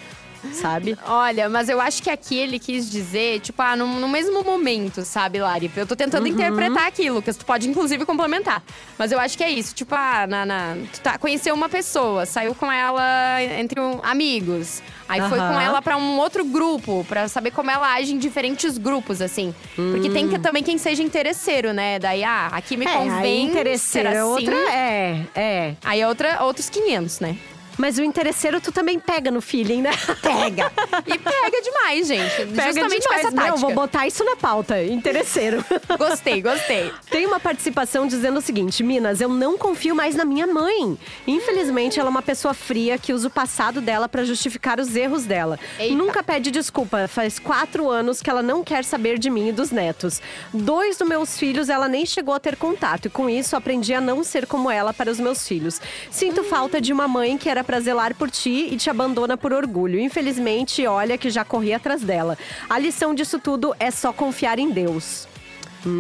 Sabe? 0.53 0.97
Olha, 1.07 1.49
mas 1.49 1.69
eu 1.69 1.81
acho 1.81 2.03
que 2.03 2.09
aqui 2.11 2.37
ele 2.39 2.59
quis 2.59 2.91
dizer, 2.91 3.41
tipo, 3.41 3.61
ah, 3.61 3.75
no, 3.77 3.87
no 3.87 4.09
mesmo 4.09 4.43
momento, 4.45 5.03
sabe, 5.05 5.41
Lari? 5.41 5.71
Eu 5.77 5.87
tô 5.87 5.97
tentando 5.97 6.23
Uhum. 6.27 6.33
interpretar 6.33 6.87
aqui, 6.87 7.11
Lucas. 7.11 7.37
Tu 7.37 7.45
pode, 7.45 7.69
inclusive, 7.69 8.05
complementar. 8.05 8.63
Mas 8.97 9.13
eu 9.13 9.19
acho 9.19 9.37
que 9.37 9.45
é 9.45 9.51
isso. 9.51 9.75
Tipo, 9.75 9.95
ah, 9.95 10.27
na, 10.27 10.47
na- 10.47 10.77
tu 10.93 11.01
tá, 11.01 11.19
conheceu 11.19 11.55
uma 11.55 11.69
pessoa, 11.69 12.25
saiu 12.27 12.55
com 12.55 12.71
ela 12.71 13.43
entre 13.59 13.81
um- 13.81 14.01
amigos. 14.03 14.83
Aí 15.09 15.21
foi 15.29 15.39
com 15.39 15.59
ela 15.61 15.81
pra 15.81 15.97
um 15.97 16.19
outro 16.19 16.45
grupo, 16.45 17.05
pra 17.09 17.29
saber 17.29 17.51
como 17.51 17.71
ela 17.71 17.95
age 17.95 18.13
em 18.13 18.19
diferentes 18.19 18.77
grupos, 18.77 19.23
assim. 19.23 19.55
Porque 19.75 20.11
tem 20.11 20.29
que, 20.29 20.39
também 20.39 20.63
quem 20.63 20.77
seja 20.77 21.03
interesseiro, 21.03 21.73
né? 21.73 21.99
Daí, 21.99 22.23
ah, 22.23 22.49
aqui 22.53 22.77
me 22.77 22.85
Hum. 22.87 22.89
é, 22.91 22.93
convém 22.97 23.47
interesseiro 23.47 24.09
é 24.09 24.13
assim. 24.19 24.21
outra. 24.21 24.55
É, 24.71 25.23
é. 25.35 25.75
Aí 25.83 26.01
é 26.01 26.07
outra, 26.07 26.43
outros 26.45 26.69
500, 26.69 27.21
né? 27.21 27.37
Mas 27.79 27.97
o 27.97 28.03
interesseiro 28.03 28.61
tu 28.61 28.73
também 28.73 28.99
pega 28.99 29.31
no 29.31 29.41
feeling, 29.41 29.83
né? 29.83 29.91
Pega. 30.21 30.71
E 31.07 31.17
pega 31.19 31.63
demais, 31.63 32.07
gente. 32.07 32.37
Pega 32.47 32.73
Justamente 32.73 33.03
demais. 33.03 33.07
com 33.07 33.15
essa 33.15 33.33
tática. 33.33 33.51
Não, 33.51 33.57
vou 33.57 33.73
botar 33.73 34.07
isso 34.07 34.25
na 34.25 34.37
pauta. 34.37 34.83
Interesseiro. 34.83 35.65
Gostei, 35.97 36.43
gostei. 36.43 36.93
Tem 37.11 37.25
uma 37.25 37.39
participação 37.41 38.07
dizendo 38.07 38.39
o 38.39 38.43
seguinte: 38.43 38.83
Minas, 38.83 39.21
eu 39.21 39.29
não 39.29 39.57
confio 39.57 39.95
mais 39.95 40.15
na 40.15 40.25
minha 40.25 40.47
mãe. 40.47 40.99
Infelizmente, 41.27 42.01
ela 42.01 42.09
é 42.09 42.11
uma 42.11 42.23
pessoa 42.23 42.53
fria 42.53 42.99
que 42.99 43.13
usa 43.13 43.29
o 43.29 43.31
passado 43.31 43.81
dela 43.81 44.09
pra 44.09 44.25
justificar 44.25 44.81
os 44.81 44.95
erros 44.97 45.25
dela. 45.25 45.59
Eita. 45.79 45.95
Nunca 45.95 46.23
pede 46.23 46.51
desculpa. 46.51 47.07
Faz 47.07 47.39
quatro 47.39 47.89
anos 47.89 48.21
que 48.21 48.29
ela 48.29 48.43
não 48.43 48.65
quer 48.65 48.85
saber 48.85 49.19
de 49.19 49.31
mim 49.31 49.49
e 49.49 49.53
dos 49.53 49.71
netos. 49.71 50.21
Dois 50.53 50.97
dos 50.97 51.09
meus 51.09 51.39
filhos 51.39 51.69
ela 51.69 51.89
nem 51.89 52.05
chegou 52.05 52.35
a 52.35 52.41
ter 52.41 52.57
contato. 52.57 53.07
E 53.07 53.11
com 53.11 53.31
isso, 53.31 53.55
aprendi 53.57 53.95
a 53.95 54.01
não 54.01 54.25
ser 54.25 54.47
como 54.47 54.71
ela 54.71 54.93
para 54.93 55.11
os 55.11 55.21
meus 55.21 55.47
filhos. 55.47 55.81
Sinto 56.11 56.43
falta 56.43 56.81
de 56.81 56.93
uma 56.93 57.07
mãe 57.07 57.39
que 57.39 57.49
era 57.49 57.63
pra 57.69 57.81
zelar 57.81 58.15
por 58.15 58.31
ti 58.31 58.69
e 58.73 58.79
te 58.79 58.89
abandona 58.89 59.37
por 59.37 59.53
orgulho. 59.53 60.01
Infelizmente, 60.01 60.87
olha 60.87 61.19
que 61.19 61.29
já 61.29 61.45
corri 61.45 61.75
atrás 61.75 62.01
dela. 62.01 62.39
A 62.67 62.79
lição 62.79 63.15
disso 63.15 63.39
tudo 63.39 63.75
é 63.79 63.91
só 63.91 64.11
confiar 64.11 64.59
em 64.59 64.71
Deus. 64.71 65.29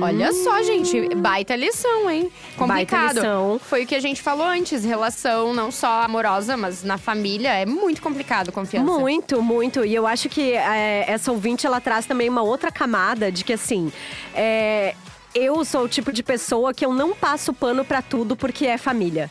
Olha 0.00 0.32
só, 0.32 0.62
gente, 0.62 1.14
baita 1.14 1.54
lição, 1.54 2.10
hein? 2.10 2.32
Complicado. 2.56 3.16
lição. 3.16 3.60
Foi 3.62 3.84
o 3.84 3.86
que 3.86 3.94
a 3.94 4.00
gente 4.00 4.22
falou 4.22 4.46
antes, 4.46 4.82
relação 4.82 5.52
não 5.52 5.70
só 5.70 6.02
amorosa, 6.02 6.56
mas 6.56 6.82
na 6.82 6.96
família 6.96 7.50
é 7.50 7.66
muito 7.66 8.00
complicado 8.00 8.50
confiança. 8.50 8.90
Muito, 8.90 9.42
muito. 9.42 9.84
E 9.84 9.94
eu 9.94 10.06
acho 10.06 10.30
que 10.30 10.54
é, 10.54 11.04
essa 11.06 11.30
ouvinte, 11.30 11.66
ela 11.66 11.82
traz 11.82 12.06
também 12.06 12.30
uma 12.30 12.42
outra 12.42 12.72
camada 12.72 13.30
de 13.30 13.44
que, 13.44 13.52
assim, 13.52 13.92
é, 14.34 14.94
eu 15.34 15.62
sou 15.66 15.84
o 15.84 15.88
tipo 15.88 16.12
de 16.12 16.22
pessoa 16.22 16.72
que 16.72 16.84
eu 16.84 16.94
não 16.94 17.14
passo 17.14 17.52
pano 17.52 17.84
pra 17.84 18.00
tudo 18.00 18.34
porque 18.34 18.66
é 18.66 18.78
família. 18.78 19.30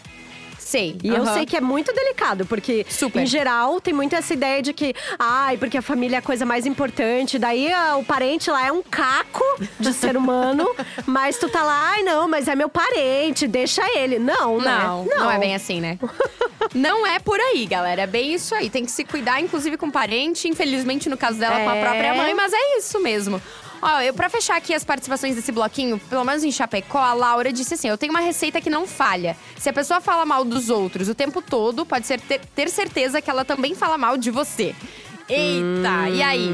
Sei. 0.68 0.98
E 1.02 1.08
eu 1.08 1.26
sei 1.28 1.46
que 1.46 1.56
é 1.56 1.62
muito 1.62 1.94
delicado, 1.94 2.46
porque 2.46 2.86
Super. 2.90 3.22
em 3.22 3.26
geral 3.26 3.80
tem 3.80 3.94
muito 3.94 4.14
essa 4.14 4.34
ideia 4.34 4.62
de 4.62 4.74
que, 4.74 4.94
ai, 5.18 5.56
porque 5.56 5.78
a 5.78 5.82
família 5.82 6.18
é 6.18 6.20
a 6.20 6.22
coisa 6.22 6.46
mais 6.46 6.66
importante, 6.66 7.40
daí 7.40 7.72
ah, 7.72 7.96
o 7.96 8.04
parente 8.04 8.52
lá 8.52 8.68
é 8.68 8.72
um 8.72 8.84
caco 8.84 9.46
de 9.80 9.94
ser 9.94 10.18
humano, 10.18 10.68
mas 11.08 11.38
tu 11.38 11.48
tá 11.48 11.64
lá, 11.64 11.92
ai 11.92 12.04
não, 12.04 12.28
mas 12.28 12.50
é 12.50 12.56
meu 12.56 12.68
parente, 12.68 13.48
deixa 13.48 13.82
ele. 13.98 14.20
Não, 14.20 14.60
né? 14.60 14.78
Não, 14.84 15.06
não, 15.06 15.32
é 15.32 15.38
bem 15.40 15.56
assim, 15.56 15.80
né? 15.80 15.98
não 16.76 17.08
é 17.08 17.18
por 17.18 17.40
aí, 17.40 17.66
galera. 17.66 18.02
É 18.02 18.08
bem 18.08 18.34
isso 18.34 18.54
aí. 18.54 18.70
Tem 18.70 18.84
que 18.84 18.92
se 18.92 19.06
cuidar, 19.06 19.40
inclusive 19.40 19.78
com 19.78 19.90
parente. 19.90 20.50
Infelizmente, 20.50 21.08
no 21.08 21.16
caso 21.16 21.40
dela, 21.40 21.62
com 21.62 21.70
a 21.70 21.76
É. 21.78 21.82
própria 21.82 22.14
mãe, 22.14 22.34
mas 22.34 22.52
é 22.52 22.78
isso 22.78 23.00
mesmo. 23.00 23.42
Ó, 23.82 24.02
eu, 24.02 24.14
pra 24.14 24.30
fechar 24.30 24.58
aqui 24.58 24.74
as 24.74 24.84
participações 24.84 25.36
desse 25.36 25.52
bloquinho, 25.52 26.00
pelo 26.10 26.24
menos 26.24 26.44
em 26.44 26.52
Chapecó, 26.52 26.98
a 27.00 27.14
Laura 27.14 27.52
disse 27.54 27.74
assim: 27.76 27.88
eu 27.90 27.98
tenho 27.98 28.12
uma 28.12 28.20
receita 28.22 28.60
que 28.60 28.70
não 28.70 28.88
falha. 28.88 29.38
Se 29.58 29.70
a 29.70 29.74
pessoa 29.74 30.02
fala 30.02 30.26
mal 30.26 30.44
dos 30.44 30.70
outros 30.70 31.08
o 31.10 31.16
tempo 31.16 31.42
todo, 31.42 31.86
pode 31.86 32.08
ser 32.08 32.20
ter, 32.22 32.40
ter 32.56 32.70
certeza 32.70 33.22
que 33.22 33.30
ela 33.30 33.46
também 33.46 33.76
fala 33.76 33.98
mal 33.98 34.18
de 34.18 34.32
você. 34.32 34.76
Eita, 35.30 36.10
e 36.10 36.24
aí? 36.24 36.50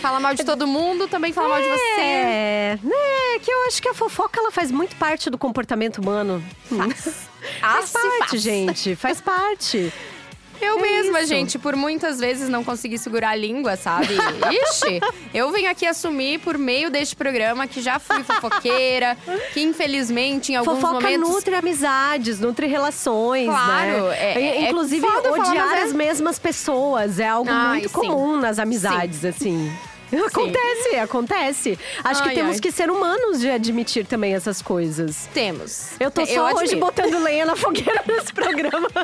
Fala 0.00 0.18
mal 0.18 0.34
de 0.34 0.42
todo 0.44 0.66
mundo, 0.66 1.06
também 1.08 1.30
fala 1.32 1.48
mal 1.50 1.60
de 1.60 1.68
você. 1.68 2.00
É, 2.00 2.78
né, 2.82 3.38
que 3.42 3.50
eu 3.50 3.66
acho 3.66 3.82
que 3.82 3.88
a 3.88 3.92
fofoca 3.94 4.40
ela 4.40 4.50
faz 4.50 4.70
muito 4.70 4.96
parte 4.96 5.28
do 5.28 5.36
comportamento 5.36 5.98
humano. 5.98 6.42
Faz. 6.68 7.30
Faz 7.60 7.92
Ah, 7.94 7.98
parte, 7.98 8.28
faz. 8.30 8.40
gente, 8.42 8.94
faz 8.96 9.20
parte. 9.20 9.92
Eu 10.64 10.78
É 10.78 10.82
mesma, 10.82 11.18
isso. 11.20 11.28
gente, 11.28 11.58
por 11.58 11.74
muitas 11.76 12.18
vezes 12.20 12.48
não 12.48 12.62
consegui 12.62 12.96
segurar 12.98 13.30
a 13.30 13.36
língua, 13.36 13.76
sabe? 13.76 14.14
Ixi, 14.50 15.00
eu 15.34 15.50
venho 15.50 15.70
aqui 15.70 15.84
assumir 15.86 16.38
por 16.40 16.56
meio 16.56 16.90
deste 16.90 17.16
programa 17.16 17.66
que 17.66 17.80
já 17.82 17.98
fui 17.98 18.22
fofoqueira, 18.22 19.16
que 19.52 19.60
infelizmente 19.60 20.52
em 20.52 20.56
alguns 20.56 20.74
Fofoca 20.80 20.94
momentos. 21.00 21.28
nutre 21.28 21.54
amizades, 21.54 22.38
nutre 22.40 22.66
relações, 22.66 23.46
Claro, 23.46 24.08
né? 24.08 24.16
é- 24.18 24.62
é 24.64 24.68
Inclusive, 24.68 25.06
falar, 25.06 25.30
odiar 25.40 25.78
é- 25.78 25.82
as 25.82 25.92
mesmas 25.92 26.38
pessoas 26.38 27.18
é 27.18 27.26
algo 27.28 27.50
Ai, 27.50 27.68
muito 27.78 27.88
sim. 27.88 27.94
comum 27.94 28.36
nas 28.40 28.58
amizades, 28.58 29.24
assim. 29.24 29.70
Acontece, 30.26 30.96
acontece. 30.96 31.78
Acho 32.04 32.22
que 32.22 32.28
Ai, 32.30 32.34
temos 32.34 32.54
ai. 32.56 32.60
que 32.60 32.70
ser 32.70 32.90
humanos 32.90 33.40
de 33.40 33.48
admitir 33.50 34.04
também 34.06 34.34
essas 34.34 34.60
coisas. 34.60 35.28
Temos. 35.32 35.92
Eu 35.98 36.10
tô 36.10 36.24
só 36.26 36.46
hoje 36.52 36.64
admiro. 36.74 36.80
botando 36.80 37.18
lenha 37.22 37.46
na 37.46 37.56
fogueira 37.56 38.02
nesse 38.06 38.32
programa. 38.32 38.88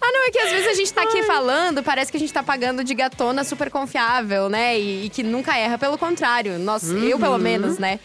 Ah, 0.00 0.12
não, 0.12 0.26
é 0.26 0.30
que 0.30 0.38
às 0.38 0.50
vezes 0.50 0.66
a 0.68 0.74
gente 0.74 0.92
tá 0.92 1.02
aqui 1.02 1.22
falando, 1.22 1.82
parece 1.82 2.10
que 2.10 2.16
a 2.16 2.20
gente 2.20 2.32
tá 2.32 2.42
pagando 2.42 2.84
de 2.84 2.94
gatona 2.94 3.42
super 3.44 3.70
confiável, 3.70 4.48
né? 4.48 4.78
E, 4.78 5.06
e 5.06 5.08
que 5.08 5.22
nunca 5.22 5.56
erra. 5.56 5.78
Pelo 5.78 5.96
contrário, 5.96 6.58
nós, 6.58 6.90
eu 6.90 7.14
Uhum. 7.16 7.20
pelo 7.20 7.38
menos, 7.38 7.78
né? 7.78 7.98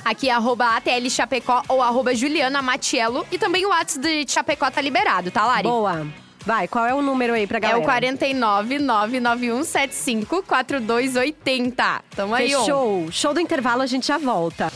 Aqui 0.04 0.28
é 0.28 0.32
arroba 0.32 0.76
ATL 0.76 1.08
Chapecó 1.08 1.62
ou 1.68 1.82
arroba 1.82 2.14
Juliana 2.14 2.60
Matiello. 2.60 3.26
E 3.30 3.38
também 3.38 3.64
o 3.64 3.68
WhatsApp 3.68 4.24
de 4.24 4.32
Chapecó 4.32 4.70
tá 4.70 4.80
liberado, 4.80 5.30
tá, 5.30 5.44
Lari? 5.46 5.62
Boa. 5.62 6.06
Vai, 6.44 6.66
qual 6.66 6.84
é 6.84 6.92
o 6.92 7.00
número 7.00 7.34
aí 7.34 7.46
pra 7.46 7.58
É 7.58 7.60
galera? 7.60 7.78
o 7.80 7.84
49 7.84 8.78
99175 8.80 10.42
4280. 10.42 12.02
Tamo 12.16 12.34
aí, 12.34 12.52
ó. 12.54 12.60
Fechou. 12.60 13.12
Show 13.12 13.32
do 13.34 13.40
intervalo, 13.40 13.80
a 13.82 13.86
gente 13.86 14.08
já 14.08 14.18
volta. 14.18 14.72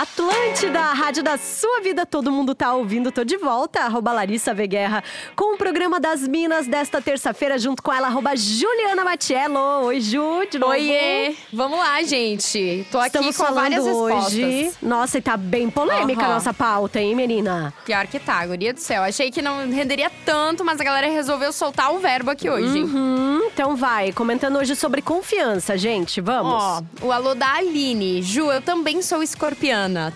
Atlântida, 0.00 0.78
a 0.78 0.92
rádio 0.92 1.22
da 1.22 1.38
sua 1.38 1.80
vida, 1.80 2.04
todo 2.04 2.30
mundo 2.30 2.54
tá 2.54 2.74
ouvindo, 2.74 3.10
tô 3.10 3.24
de 3.24 3.38
volta, 3.38 3.80
arroba 3.80 4.12
Larissa 4.12 4.52
V. 4.52 4.66
Guerra, 4.66 5.02
com 5.34 5.54
o 5.54 5.56
programa 5.56 5.98
das 5.98 6.28
Minas 6.28 6.66
desta 6.66 7.00
terça-feira, 7.00 7.58
junto 7.58 7.82
com 7.82 7.90
ela, 7.90 8.08
arroba 8.08 8.36
Juliana 8.36 9.02
Matiello. 9.02 9.58
Oi, 9.86 10.02
Ju, 10.02 10.46
de 10.50 10.58
novo. 10.58 10.72
Oiê! 10.72 11.34
Vamos 11.50 11.78
lá, 11.78 12.02
gente. 12.02 12.86
Tô 12.92 12.98
aqui 12.98 13.06
Estamos 13.06 13.36
com 13.38 13.44
falando 13.44 13.62
várias 13.62 13.86
hoje. 13.86 14.44
respostas. 14.44 14.82
Nossa, 14.82 15.16
e 15.16 15.22
tá 15.22 15.34
bem 15.34 15.70
polêmica 15.70 16.20
a 16.20 16.26
Aham. 16.26 16.34
nossa 16.34 16.52
pauta, 16.52 17.00
hein, 17.00 17.14
menina? 17.14 17.72
Pior 17.86 18.06
que 18.06 18.18
tá, 18.18 18.44
guria 18.46 18.74
do 18.74 18.80
céu. 18.80 19.02
Achei 19.02 19.30
que 19.30 19.40
não 19.40 19.66
renderia 19.70 20.10
tanto, 20.26 20.62
mas 20.62 20.78
a 20.78 20.84
galera 20.84 21.08
resolveu 21.08 21.50
soltar 21.54 21.90
o 21.94 22.00
verbo 22.00 22.30
aqui 22.30 22.50
hoje. 22.50 22.84
Hum, 22.84 23.48
então 23.50 23.74
vai, 23.74 24.12
comentando 24.12 24.58
hoje 24.58 24.76
sobre 24.76 25.00
confiança, 25.00 25.78
gente, 25.78 26.20
vamos. 26.20 26.52
Ó, 26.52 26.82
o 27.00 27.10
alô 27.10 27.34
da 27.34 27.50
Aline. 27.54 28.20
Ju, 28.22 28.52
eu 28.52 28.60
também 28.60 29.00
sou 29.00 29.22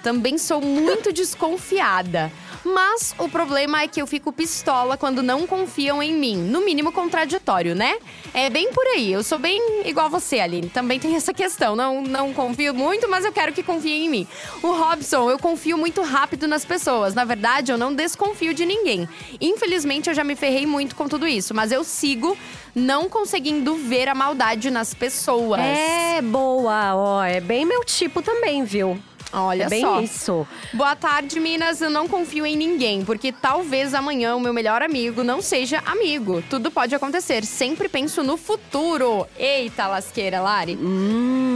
Também 0.03 0.39
sou 0.39 0.61
muito 0.61 1.13
desconfiada. 1.13 2.31
Mas 2.65 3.15
o 3.19 3.29
problema 3.29 3.83
é 3.83 3.89
que 3.89 4.01
eu 4.03 4.07
fico 4.07 4.33
pistola 4.33 4.97
quando 4.97 5.23
não 5.23 5.47
confiam 5.47 6.03
em 6.03 6.15
mim. 6.15 6.37
No 6.37 6.61
mínimo 6.61 6.93
contraditório, 6.93 7.75
né? 7.75 7.97
É 8.35 8.51
bem 8.51 8.73
por 8.73 8.87
aí. 8.87 9.13
Eu 9.13 9.23
sou 9.23 9.39
bem 9.39 9.61
igual 9.87 10.11
você, 10.11 10.41
Aline. 10.41 10.69
Também 10.69 10.99
tem 10.99 11.17
essa 11.17 11.33
questão. 11.33 11.75
Não, 11.75 12.03
não 12.03 12.33
confio 12.35 12.75
muito, 12.75 13.09
mas 13.09 13.25
eu 13.25 13.33
quero 13.33 13.53
que 13.53 13.63
confiem 13.63 14.07
em 14.07 14.09
mim. 14.09 14.29
O 14.63 14.73
Robson, 14.73 15.31
eu 15.31 15.39
confio 15.39 15.79
muito 15.79 16.03
rápido 16.03 16.47
nas 16.47 16.65
pessoas. 16.65 17.15
Na 17.15 17.25
verdade, 17.25 17.73
eu 17.73 17.79
não 17.79 17.95
desconfio 17.95 18.53
de 18.53 18.67
ninguém. 18.67 19.09
Infelizmente, 19.41 20.11
eu 20.11 20.15
já 20.15 20.23
me 20.23 20.37
ferrei 20.37 20.67
muito 20.67 20.95
com 20.95 21.09
tudo 21.09 21.27
isso. 21.27 21.55
Mas 21.55 21.73
eu 21.73 21.83
sigo 21.83 22.37
não 22.75 23.09
conseguindo 23.09 23.75
ver 23.75 24.09
a 24.09 24.15
maldade 24.15 24.71
nas 24.71 24.93
pessoas. 24.93 25.61
É 25.61 26.21
boa, 26.23 26.95
ó, 26.95 27.25
é 27.25 27.41
bem 27.41 27.65
meu 27.65 27.85
tipo 27.85 28.23
também, 28.23 28.65
viu? 28.65 29.01
Olha 29.33 29.65
é 29.65 29.69
bem 29.69 29.81
só. 29.81 30.01
isso. 30.01 30.47
Boa 30.73 30.97
tarde, 30.97 31.39
Minas. 31.39 31.81
Eu 31.81 31.91
não 31.91 32.09
confio 32.09 32.45
em 32.45 32.57
ninguém, 32.57 33.05
porque 33.05 33.33
talvez 33.33 33.95
amanhã 33.95 34.35
o 34.37 34.41
meu 34.41 34.53
melhor 34.53 34.83
amigo 34.83 35.23
não 35.23 35.41
seja 35.41 35.83
amigo. 35.87 36.43
Tudo 36.49 36.71
pode 36.71 36.95
acontecer. 36.95 37.45
Sempre 37.45 37.89
penso 37.89 38.23
no 38.23 38.37
futuro. 38.37 39.27
Eita, 39.39 39.87
lasqueira, 39.87 40.41
Lari. 40.41 40.77
Hum, 40.77 41.50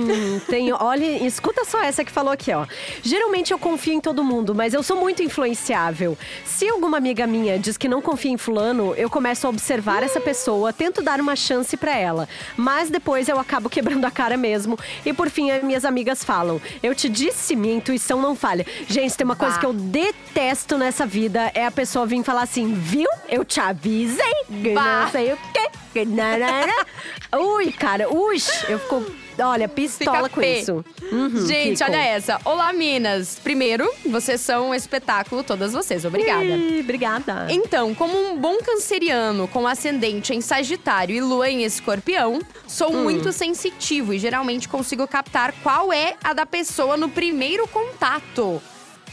tem, 0.49 0.73
olha, 0.73 1.05
escuta 1.27 1.65
só 1.65 1.83
essa 1.83 2.05
que 2.05 2.11
falou 2.13 2.33
aqui, 2.33 2.53
ó. 2.53 2.67
Geralmente 3.03 3.53
eu 3.53 3.59
confio 3.59 3.95
em 3.95 4.01
todo 4.01 4.23
mundo, 4.25 4.55
mas 4.55 4.75
eu 4.75 4.83
sou 4.83 4.97
muito 4.97 5.23
influenciável. 5.23 6.17
Se 6.45 6.69
alguma 6.69 6.97
amiga 6.97 7.27
minha 7.27 7.59
diz 7.59 7.77
que 7.77 7.89
não 7.89 8.01
confia 8.03 8.31
em 8.31 8.37
fulano, 8.37 8.95
eu 8.97 9.09
começo 9.11 9.47
a 9.47 9.51
observar 9.51 10.03
essa 10.03 10.21
pessoa, 10.21 10.73
tento 10.73 11.03
dar 11.03 11.21
uma 11.21 11.37
chance 11.37 11.77
pra 11.77 11.97
ela, 11.97 12.29
mas 12.57 12.91
depois 12.91 13.29
eu 13.29 13.39
acabo 13.39 13.69
quebrando 13.69 14.05
a 14.05 14.11
cara 14.11 14.37
mesmo. 14.37 14.79
E 15.05 15.13
por 15.13 15.29
fim, 15.31 15.51
as 15.51 15.63
minhas 15.63 15.85
amigas 15.85 16.25
falam: 16.25 16.61
"Eu 16.83 16.95
te 16.95 17.09
disse, 17.09 17.55
minha 17.57 17.75
intuição 17.75 18.21
não 18.21 18.35
falha". 18.35 18.67
Gente, 18.89 19.17
tem 19.17 19.25
uma 19.25 19.37
coisa 19.37 19.55
Bah. 19.55 19.61
que 19.61 19.67
eu 19.67 19.73
detesto 19.73 20.79
nessa 20.79 21.07
vida 21.07 21.51
é 21.55 21.67
a 21.67 21.71
pessoa 21.71 22.07
vir 22.07 22.23
falar 22.25 22.43
assim: 22.43 22.75
"Viu? 22.75 23.09
Eu 23.29 23.45
te 23.45 23.61
avisei 23.61 24.35
Bah. 24.75 25.03
não 25.05 25.11
sei 25.11 25.33
o 25.33 25.39
quê. 25.53 25.69
Ui, 27.37 27.73
cara, 27.73 28.09
ui, 28.13 28.37
eu 28.69 28.79
fico, 28.79 29.05
olha, 29.39 29.69
pistola 29.69 30.29
com 30.29 30.41
isso. 30.43 30.85
Uhum, 31.11 31.47
Gente, 31.47 31.79
fico. 31.79 31.91
olha 31.91 32.03
essa. 32.03 32.41
Olá, 32.45 32.73
Minas. 32.73 33.39
Primeiro, 33.43 33.89
vocês 34.07 34.41
são 34.41 34.71
um 34.71 34.75
espetáculo, 34.75 35.43
todas 35.43 35.73
vocês. 35.73 36.05
Obrigada. 36.05 36.45
Ih, 36.45 36.81
obrigada. 36.81 37.47
Então, 37.51 37.95
como 37.95 38.17
um 38.17 38.37
bom 38.39 38.59
canceriano 38.59 39.47
com 39.49 39.67
ascendente 39.67 40.33
em 40.35 40.41
Sagitário 40.41 41.15
e 41.17 41.21
lua 41.21 41.49
em 41.51 41.65
Escorpião, 41.65 42.41
sou 42.67 42.93
Hum. 42.93 43.03
muito 43.05 43.33
sensitivo 43.33 44.13
e 44.15 44.19
geralmente 44.19 44.69
consigo 44.69 45.07
captar 45.07 45.53
qual 45.63 45.93
é 45.93 46.15
a 46.23 46.33
da 46.33 46.47
pessoa 46.47 46.97
no 46.97 47.09
primeiro 47.09 47.67
contato. 47.69 48.61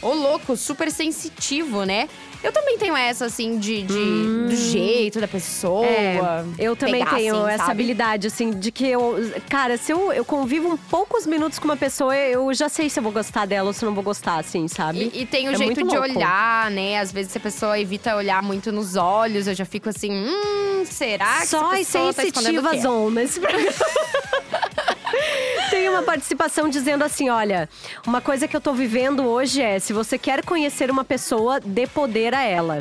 Ô, 0.00 0.12
louco, 0.14 0.56
super 0.56 0.90
sensitivo, 0.90 1.84
né? 1.84 2.08
Eu 2.42 2.50
também 2.52 2.76
tenho 2.76 2.96
essa, 2.96 3.26
assim, 3.26 3.58
de, 3.58 3.82
de- 3.82 4.46
do 4.48 4.56
jeito 4.56 5.20
da 5.20 5.28
pessoa. 5.28 5.86
É, 5.86 6.18
eu 6.58 6.74
também 6.74 7.04
pegar, 7.04 7.16
tenho 7.16 7.36
assim, 7.36 7.48
essa 7.48 7.58
sabe? 7.58 7.70
habilidade, 7.70 8.26
assim, 8.26 8.50
de 8.50 8.72
que 8.72 8.86
eu. 8.88 9.14
Cara, 9.48 9.76
se 9.76 9.92
eu, 9.92 10.12
eu 10.12 10.24
convivo 10.24 10.68
um 10.68 10.76
poucos 10.76 11.26
minutos 11.26 11.58
com 11.58 11.64
uma 11.66 11.76
pessoa, 11.76 12.16
eu 12.16 12.52
já 12.52 12.68
sei 12.68 12.90
se 12.90 12.98
eu 12.98 13.02
vou 13.02 13.12
gostar 13.12 13.46
dela 13.46 13.68
ou 13.68 13.72
se 13.72 13.84
não 13.84 13.94
vou 13.94 14.02
gostar, 14.02 14.38
assim, 14.38 14.66
sabe? 14.68 15.10
E, 15.14 15.22
e 15.22 15.26
tem 15.26 15.48
o 15.48 15.52
É 15.52 15.56
jeito 15.56 15.74
de 15.76 15.96
louco. 15.96 16.00
olhar, 16.02 16.70
né? 16.70 16.98
Às 16.98 17.12
vezes 17.12 17.32
se 17.32 17.38
a 17.38 17.40
pessoa 17.40 17.78
evita 17.78 18.16
olhar 18.16 18.42
muito 18.42 18.72
nos 18.72 18.96
olhos, 18.96 19.46
eu 19.46 19.54
já 19.54 19.64
fico 19.64 19.88
assim, 19.88 20.10
hum, 20.12 20.82
será 20.84 21.40
que 21.42 21.46
Só 21.46 21.72
essa 21.72 21.76
pessoa 21.76 22.14
tá 22.14 22.24
escondendo 22.24 22.58
o 22.58 22.70
quê? 22.70 22.78
programa. 22.80 23.20
Tem 25.70 25.88
uma 25.88 26.02
participação 26.02 26.68
dizendo 26.68 27.02
assim: 27.04 27.28
olha, 27.28 27.68
uma 28.06 28.20
coisa 28.20 28.46
que 28.46 28.56
eu 28.56 28.60
tô 28.60 28.72
vivendo 28.72 29.24
hoje 29.24 29.62
é: 29.62 29.78
se 29.78 29.92
você 29.92 30.18
quer 30.18 30.44
conhecer 30.44 30.90
uma 30.90 31.04
pessoa, 31.04 31.60
dê 31.60 31.86
poder 31.86 32.34
a 32.34 32.42
ela. 32.42 32.78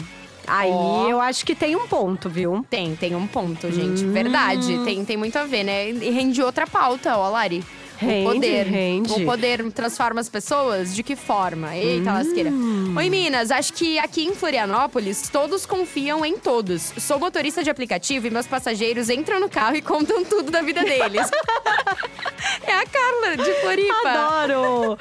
Aí 0.48 0.72
Ó. 0.72 1.08
eu 1.08 1.22
acho 1.22 1.46
que 1.46 1.56
tem 1.56 1.76
um 1.76 1.88
ponto, 1.88 2.30
viu? 2.30 2.66
Tem, 2.70 2.96
tem 2.96 3.16
um 3.16 3.28
ponto, 3.28 3.72
gente. 3.72 4.04
Hum. 4.04 4.12
Verdade. 4.12 4.84
Tem, 4.84 5.06
tem 5.06 5.16
muito 5.16 5.38
a 5.38 5.46
ver, 5.46 5.64
né? 5.64 5.90
E 5.90 6.10
rende 6.10 6.42
outra 6.42 6.66
pauta, 6.66 7.16
ó, 7.16 7.30
Lari. 7.30 7.64
Rende, 8.02 8.28
o 8.28 8.34
poder. 8.34 8.66
rende. 8.66 9.14
O 9.14 9.26
poder 9.26 9.72
transforma 9.72 10.20
as 10.20 10.28
pessoas? 10.28 10.96
De 10.96 11.04
que 11.04 11.16
forma? 11.16 11.76
Eita, 11.76 12.12
lasqueira. 12.12 12.50
Hum. 12.50 12.96
Oi, 12.98 13.10
Minas. 13.12 13.52
Acho 13.52 13.74
que 13.74 14.00
aqui 14.00 14.26
em 14.26 14.34
Florianópolis, 14.34 15.30
todos 15.30 15.68
confiam 15.68 16.26
em 16.26 16.36
todos. 16.36 16.94
Sou 16.98 17.20
motorista 17.20 17.64
de 17.64 17.70
aplicativo 17.70 18.26
e 18.26 18.32
meus 18.32 18.48
passageiros 18.48 19.08
entram 19.10 19.40
no 19.40 19.48
carro 19.48 19.76
e 19.76 19.84
contam 19.84 20.26
tudo 20.26 20.50
da 20.50 20.64
vida 20.64 20.84
deles. 20.84 21.30
é 22.66 22.74
a 22.74 22.86
Carla, 22.88 23.38
de 23.38 23.54
Floripa. 23.62 24.10
Adoro! 24.10 24.98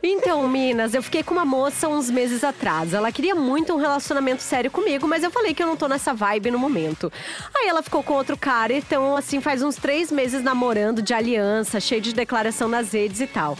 Então, 0.00 0.46
Minas, 0.46 0.94
eu 0.94 1.02
fiquei 1.02 1.24
com 1.24 1.34
uma 1.34 1.44
moça 1.44 1.88
uns 1.88 2.08
meses 2.08 2.44
atrás. 2.44 2.94
Ela 2.94 3.10
queria 3.10 3.34
muito 3.34 3.72
um 3.74 3.78
relacionamento 3.78 4.42
sério 4.42 4.70
comigo, 4.70 5.08
mas 5.08 5.24
eu 5.24 5.30
falei 5.30 5.54
que 5.54 5.62
eu 5.62 5.66
não 5.66 5.76
tô 5.76 5.88
nessa 5.88 6.14
vibe 6.14 6.52
no 6.52 6.58
momento. 6.58 7.12
Aí 7.52 7.66
ela 7.66 7.82
ficou 7.82 8.02
com 8.02 8.14
outro 8.14 8.36
cara, 8.36 8.72
então, 8.72 9.16
assim, 9.16 9.40
faz 9.40 9.62
uns 9.62 9.76
três 9.76 10.12
meses 10.12 10.42
namorando 10.42 11.02
de 11.02 11.12
aliança, 11.12 11.80
cheio 11.80 12.00
de 12.00 12.12
declaração 12.44 12.68
nas 12.68 12.92
redes 12.92 13.20
e 13.20 13.26
tal. 13.26 13.56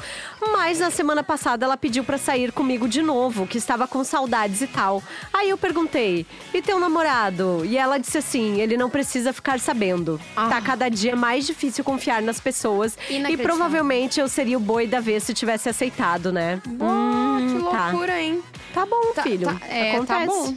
Mas 0.52 0.78
na 0.80 0.90
semana 0.90 1.22
passada 1.22 1.64
ela 1.64 1.76
pediu 1.76 2.04
pra 2.04 2.18
sair 2.18 2.52
comigo 2.52 2.86
de 2.88 3.00
novo, 3.02 3.46
que 3.46 3.56
estava 3.58 3.86
com 3.88 4.04
saudades 4.04 4.60
e 4.60 4.66
tal. 4.66 5.02
Aí 5.32 5.48
eu 5.50 5.56
perguntei: 5.58 6.26
e 6.52 6.60
teu 6.60 6.78
namorado? 6.78 7.62
E 7.64 7.76
ela 7.78 7.98
disse 7.98 8.18
assim: 8.18 8.60
ele 8.60 8.76
não 8.76 8.90
precisa 8.90 9.32
ficar 9.32 9.58
sabendo. 9.58 10.20
Ah. 10.36 10.48
Tá 10.48 10.60
cada 10.60 10.88
dia 10.88 11.16
mais 11.16 11.46
difícil 11.46 11.82
confiar 11.84 12.20
nas 12.22 12.40
pessoas. 12.40 12.96
E 13.08 13.36
provavelmente 13.38 14.20
eu 14.20 14.28
seria 14.28 14.56
o 14.56 14.60
boi 14.60 14.86
da 14.86 15.00
vez 15.00 15.22
se 15.22 15.32
tivesse 15.34 15.68
aceitado, 15.68 16.32
né? 16.32 16.60
Que 16.62 16.70
Hum, 16.84 17.68
tá. 17.70 17.88
loucura, 17.90 18.20
hein? 18.20 18.42
Tá 18.72 18.84
bom, 18.84 19.12
Tá- 19.14 19.22
filho. 19.22 19.46
tá- 19.46 19.66
é, 19.68 19.92
tá 19.92 19.96
Acontece. 19.96 20.26
bom. 20.26 20.54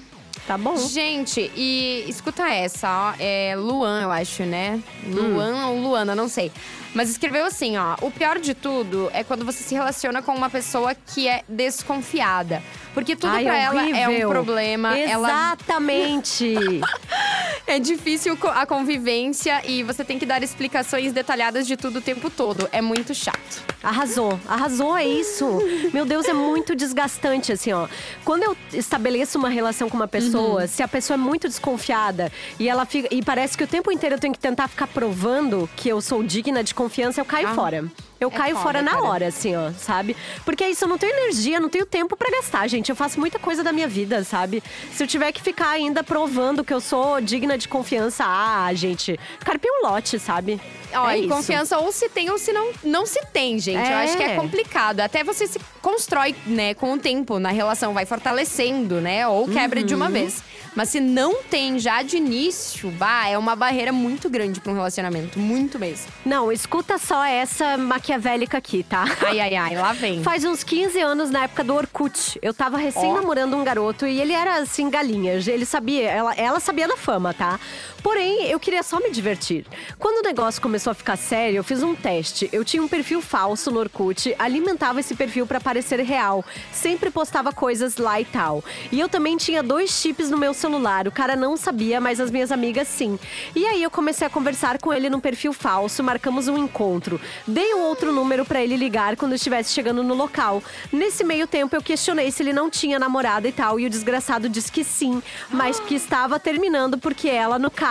Tá 0.47 0.57
bom. 0.57 0.77
Gente, 0.77 1.51
e 1.57 2.05
escuta 2.07 2.47
essa, 2.47 2.87
ó. 2.89 3.13
É 3.19 3.53
Luan, 3.57 4.01
eu 4.03 4.11
acho, 4.11 4.43
né? 4.43 4.79
Luan 5.05 5.53
Hum. 5.55 5.67
ou 5.71 5.81
Luana, 5.81 6.15
não 6.15 6.29
sei. 6.29 6.51
Mas 6.93 7.09
escreveu 7.09 7.45
assim, 7.45 7.77
ó. 7.77 7.95
O 8.01 8.09
pior 8.11 8.39
de 8.39 8.53
tudo 8.53 9.09
é 9.13 9.23
quando 9.23 9.45
você 9.45 9.63
se 9.63 9.73
relaciona 9.75 10.21
com 10.21 10.33
uma 10.33 10.49
pessoa 10.49 10.95
que 10.95 11.27
é 11.27 11.43
desconfiada. 11.47 12.61
Porque 12.93 13.15
tudo 13.15 13.33
Ai, 13.33 13.43
pra 13.43 13.55
ela 13.55 13.89
é 13.95 14.07
um 14.09 14.27
problema. 14.29 14.97
Ela 14.97 15.27
Exatamente. 15.27 16.55
é 17.67 17.77
difícil 17.79 18.35
a 18.55 18.65
convivência 18.65 19.61
e 19.69 19.83
você 19.83 20.03
tem 20.03 20.17
que 20.17 20.25
dar 20.25 20.41
explicações 20.41 21.11
detalhadas 21.13 21.67
de 21.67 21.77
tudo 21.77 21.99
o 21.99 22.01
tempo 22.01 22.29
todo. 22.29 22.67
É 22.71 22.81
muito 22.81 23.13
chato. 23.13 23.63
Arrasou, 23.83 24.39
arrasou, 24.47 24.97
é 24.97 25.05
isso. 25.05 25.45
Meu 25.93 26.05
Deus, 26.05 26.25
é 26.25 26.33
muito 26.33 26.75
desgastante, 26.75 27.51
assim, 27.51 27.71
ó. 27.71 27.87
Quando 28.25 28.43
eu 28.43 28.57
estabeleço 28.73 29.37
uma 29.37 29.49
relação 29.49 29.89
com 29.89 29.95
uma 29.95 30.07
pessoa, 30.07 30.61
Uhum. 30.61 30.67
se 30.67 30.81
a 30.81 30.87
pessoa 30.87 31.15
é 31.15 31.17
muito 31.17 31.47
desconfiada 31.47 32.31
e 32.59 32.67
ela 32.67 32.85
fica. 32.85 33.07
E 33.13 33.21
parece 33.21 33.55
que 33.57 33.63
o 33.63 33.67
tempo 33.67 33.91
inteiro 33.91 34.15
eu 34.15 34.19
tenho 34.19 34.33
que 34.33 34.39
tentar 34.39 34.67
ficar 34.67 34.87
provando 34.87 35.69
que 35.75 35.87
eu 35.87 36.01
sou 36.01 36.23
digna 36.23 36.63
de 36.63 36.73
confiança, 36.77 37.19
eu 37.19 37.25
caio 37.25 37.47
Ah, 37.49 37.55
fora. 37.55 37.85
Eu 38.19 38.29
é 38.29 38.31
caio 38.31 38.55
foda, 38.55 38.63
fora 38.63 38.81
na 38.81 38.91
cara. 38.91 39.03
hora, 39.03 39.27
assim, 39.27 39.55
ó, 39.55 39.71
sabe? 39.71 40.15
Porque 40.45 40.63
é 40.63 40.69
isso, 40.69 40.85
eu 40.85 40.89
não 40.89 40.97
tenho 40.97 41.13
energia, 41.17 41.59
não 41.59 41.69
tenho 41.69 41.85
tempo 41.85 42.15
pra 42.15 42.29
gastar, 42.31 42.67
gente. 42.67 42.89
Eu 42.89 42.95
faço 42.95 43.19
muita 43.19 43.37
coisa 43.39 43.63
da 43.63 43.71
minha 43.71 43.87
vida, 43.87 44.23
sabe? 44.23 44.63
Se 44.93 45.03
eu 45.03 45.07
tiver 45.07 45.31
que 45.31 45.41
ficar 45.41 45.69
ainda 45.69 46.03
provando 46.03 46.63
que 46.63 46.73
eu 46.73 46.81
sou 46.81 47.21
digna 47.21 47.57
de 47.57 47.67
confiança, 47.67 48.23
ah, 48.25 48.69
gente, 48.73 49.19
carpe 49.39 49.67
um 49.69 49.87
lote, 49.87 50.17
sabe? 50.19 50.59
Ó, 50.93 51.09
é 51.09 51.17
e 51.17 51.25
isso. 51.25 51.29
confiança 51.29 51.77
ou 51.79 51.91
se 51.91 52.07
tem 52.09 52.29
ou 52.29 52.37
se 52.37 52.51
não, 52.53 52.69
não 52.83 53.05
se 53.05 53.19
tem, 53.33 53.59
gente. 53.59 53.77
Eu 53.77 53.97
É. 53.97 54.03
acho 54.05 54.17
que 54.17 54.23
é 54.23 54.35
complicado. 54.35 55.01
Até 55.01 55.23
você 55.23 55.45
se 55.45 55.59
constrói, 55.81 56.35
né, 56.45 56.73
com 56.73 56.93
o 56.93 56.97
tempo 56.97 57.39
na 57.39 57.49
relação, 57.49 57.93
vai 57.93 58.05
fortalecendo, 58.05 58.99
né? 59.01 59.27
Ou 59.27 59.47
quebra 59.47 59.83
de 59.83 59.93
Uhum. 59.93 60.01
uma 60.01 60.09
vez. 60.09 60.41
Mas 60.75 60.89
se 60.89 60.99
não 60.99 61.41
tem 61.43 61.79
já 61.79 62.03
de 62.03 62.17
início, 62.17 62.91
bah, 62.91 63.27
é 63.27 63.35
uma 63.37 63.55
barreira 63.55 63.91
muito 63.91 64.29
grande 64.29 64.59
pra 64.61 64.71
um 64.71 64.75
relacionamento. 64.75 65.39
Muito 65.39 65.79
mesmo. 65.79 66.05
Não, 66.23 66.51
escuta 66.51 66.97
só 66.99 67.23
essa 67.25 67.77
maquiavélica 68.07 68.57
aqui, 68.57 68.83
tá? 68.83 69.05
Ai, 69.25 69.39
ai, 69.39 69.55
ai, 69.55 69.75
lá 69.75 69.91
vem. 69.91 70.23
Faz 70.23 70.45
uns 70.45 70.63
15 70.63 70.99
anos, 71.01 71.29
na 71.29 71.43
época 71.43 71.63
do 71.63 71.75
Orkut. 71.75 72.39
Eu 72.41 72.53
tava 72.53 72.77
recém 72.77 73.11
Ó. 73.11 73.15
namorando 73.15 73.55
um 73.55 73.63
garoto 73.63 74.07
e 74.07 74.21
ele 74.21 74.31
era 74.31 74.61
assim, 74.61 74.89
galinha. 74.89 75.33
Ele 75.33 75.65
sabia, 75.65 76.09
ela, 76.09 76.33
ela 76.35 76.59
sabia 76.59 76.87
da 76.87 76.95
fama, 76.95 77.33
tá? 77.33 77.59
Porém, 78.01 78.49
eu 78.49 78.59
queria 78.59 78.83
só 78.83 78.99
me 78.99 79.11
divertir. 79.11 79.65
Quando 79.99 80.19
o 80.19 80.27
negócio 80.27 80.61
começou 80.61 80.91
a 80.91 80.93
ficar 80.93 81.17
sério, 81.17 81.57
eu 81.57 81.63
fiz 81.63 81.83
um 81.83 81.95
teste. 81.95 82.49
Eu 82.51 82.63
tinha 82.63 82.81
um 82.81 82.87
perfil 82.87 83.21
falso 83.21 83.71
no 83.71 83.79
Orkut, 83.79 84.35
alimentava 84.39 84.99
esse 84.99 85.15
perfil 85.15 85.45
pra 85.45 85.59
parecer 85.59 85.99
real. 86.01 86.43
Sempre 86.71 87.09
postava 87.09 87.51
coisas 87.51 87.97
lá 87.97 88.19
e 88.21 88.25
tal. 88.25 88.63
E 88.91 88.99
eu 88.99 89.09
também 89.09 89.37
tinha 89.37 89.61
dois 89.61 89.91
chips 89.91 90.29
no 90.29 90.37
meu 90.37 90.53
celular. 90.53 91.07
O 91.07 91.11
cara 91.11 91.35
não 91.35 91.57
sabia, 91.57 91.99
mas 91.99 92.19
as 92.19 92.31
minhas 92.31 92.51
amigas 92.51 92.87
sim. 92.87 93.19
E 93.55 93.65
aí 93.65 93.83
eu 93.83 93.91
comecei 93.91 94.25
a 94.25 94.29
conversar 94.29 94.77
com 94.79 94.93
ele 94.93 95.09
no 95.09 95.19
perfil 95.19 95.51
falso, 95.51 96.03
marcamos 96.03 96.47
um 96.47 96.57
encontro. 96.57 97.19
Dei 97.45 97.73
um 97.73 97.81
outro 97.81 98.13
número 98.13 98.45
pra 98.45 98.61
ele 98.63 98.77
ligar 98.77 99.15
quando 99.15 99.33
estivesse 99.35 99.73
chegando 99.73 100.03
no 100.03 100.13
local. 100.13 100.63
Nesse 100.91 101.23
meio 101.23 101.47
tempo 101.47 101.75
eu 101.75 101.81
questionei 101.81 102.31
se 102.31 102.43
ele 102.43 102.53
não 102.53 102.69
tinha 102.69 102.99
namorada 102.99 103.47
e 103.47 103.51
tal, 103.51 103.79
e 103.79 103.85
o 103.85 103.89
desgraçado 103.89 104.47
disse 104.47 104.71
que 104.71 104.83
sim, 104.83 105.21
mas 105.49 105.79
que 105.79 105.95
estava 105.95 106.39
terminando 106.39 106.97
porque 106.97 107.27
ela, 107.27 107.57
no 107.57 107.69
caso, 107.69 107.87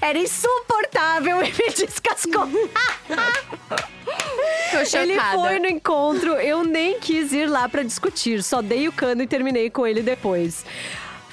era 0.00 0.18
insuportável 0.18 1.42
e 1.42 1.52
me 1.52 1.72
descascou. 1.74 2.48
Ele 5.00 5.18
foi 5.32 5.58
no 5.58 5.66
encontro, 5.66 6.34
eu 6.34 6.64
nem 6.64 6.98
quis 6.98 7.32
ir 7.32 7.46
lá 7.46 7.68
pra 7.68 7.82
discutir, 7.82 8.42
só 8.42 8.60
dei 8.62 8.88
o 8.88 8.92
cano 8.92 9.22
e 9.22 9.26
terminei 9.26 9.70
com 9.70 9.86
ele 9.86 10.02
depois. 10.02 10.64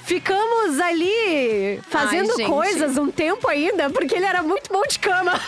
Ficamos 0.04 0.78
ali 0.78 1.80
fazendo 1.90 2.36
gente. 2.36 2.48
coisas 2.48 2.96
um 2.96 3.10
tempo 3.10 3.48
ainda, 3.48 3.90
porque 3.90 4.14
ele 4.14 4.24
era 4.24 4.40
muito 4.40 4.72
bom 4.72 4.82
de 4.88 5.00
cama. 5.00 5.32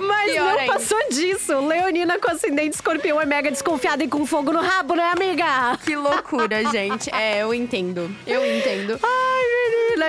Mas 0.00 0.32
Pior 0.32 0.44
não 0.52 0.58
ainda. 0.58 0.72
passou 0.72 0.98
disso. 1.10 1.58
Leonina 1.60 2.18
com 2.18 2.30
ascendente 2.30 2.74
escorpião 2.74 3.20
é 3.20 3.26
mega 3.26 3.50
desconfiada 3.50 4.02
e 4.02 4.08
com 4.08 4.24
fogo 4.26 4.52
no 4.52 4.60
rabo, 4.60 4.94
né, 4.94 5.12
amiga? 5.14 5.78
Que 5.84 5.94
loucura, 5.94 6.64
gente. 6.70 7.14
É, 7.14 7.42
eu 7.42 7.52
entendo. 7.52 8.10
Eu 8.26 8.44
entendo. 8.44 8.98
Ai, 9.02 9.42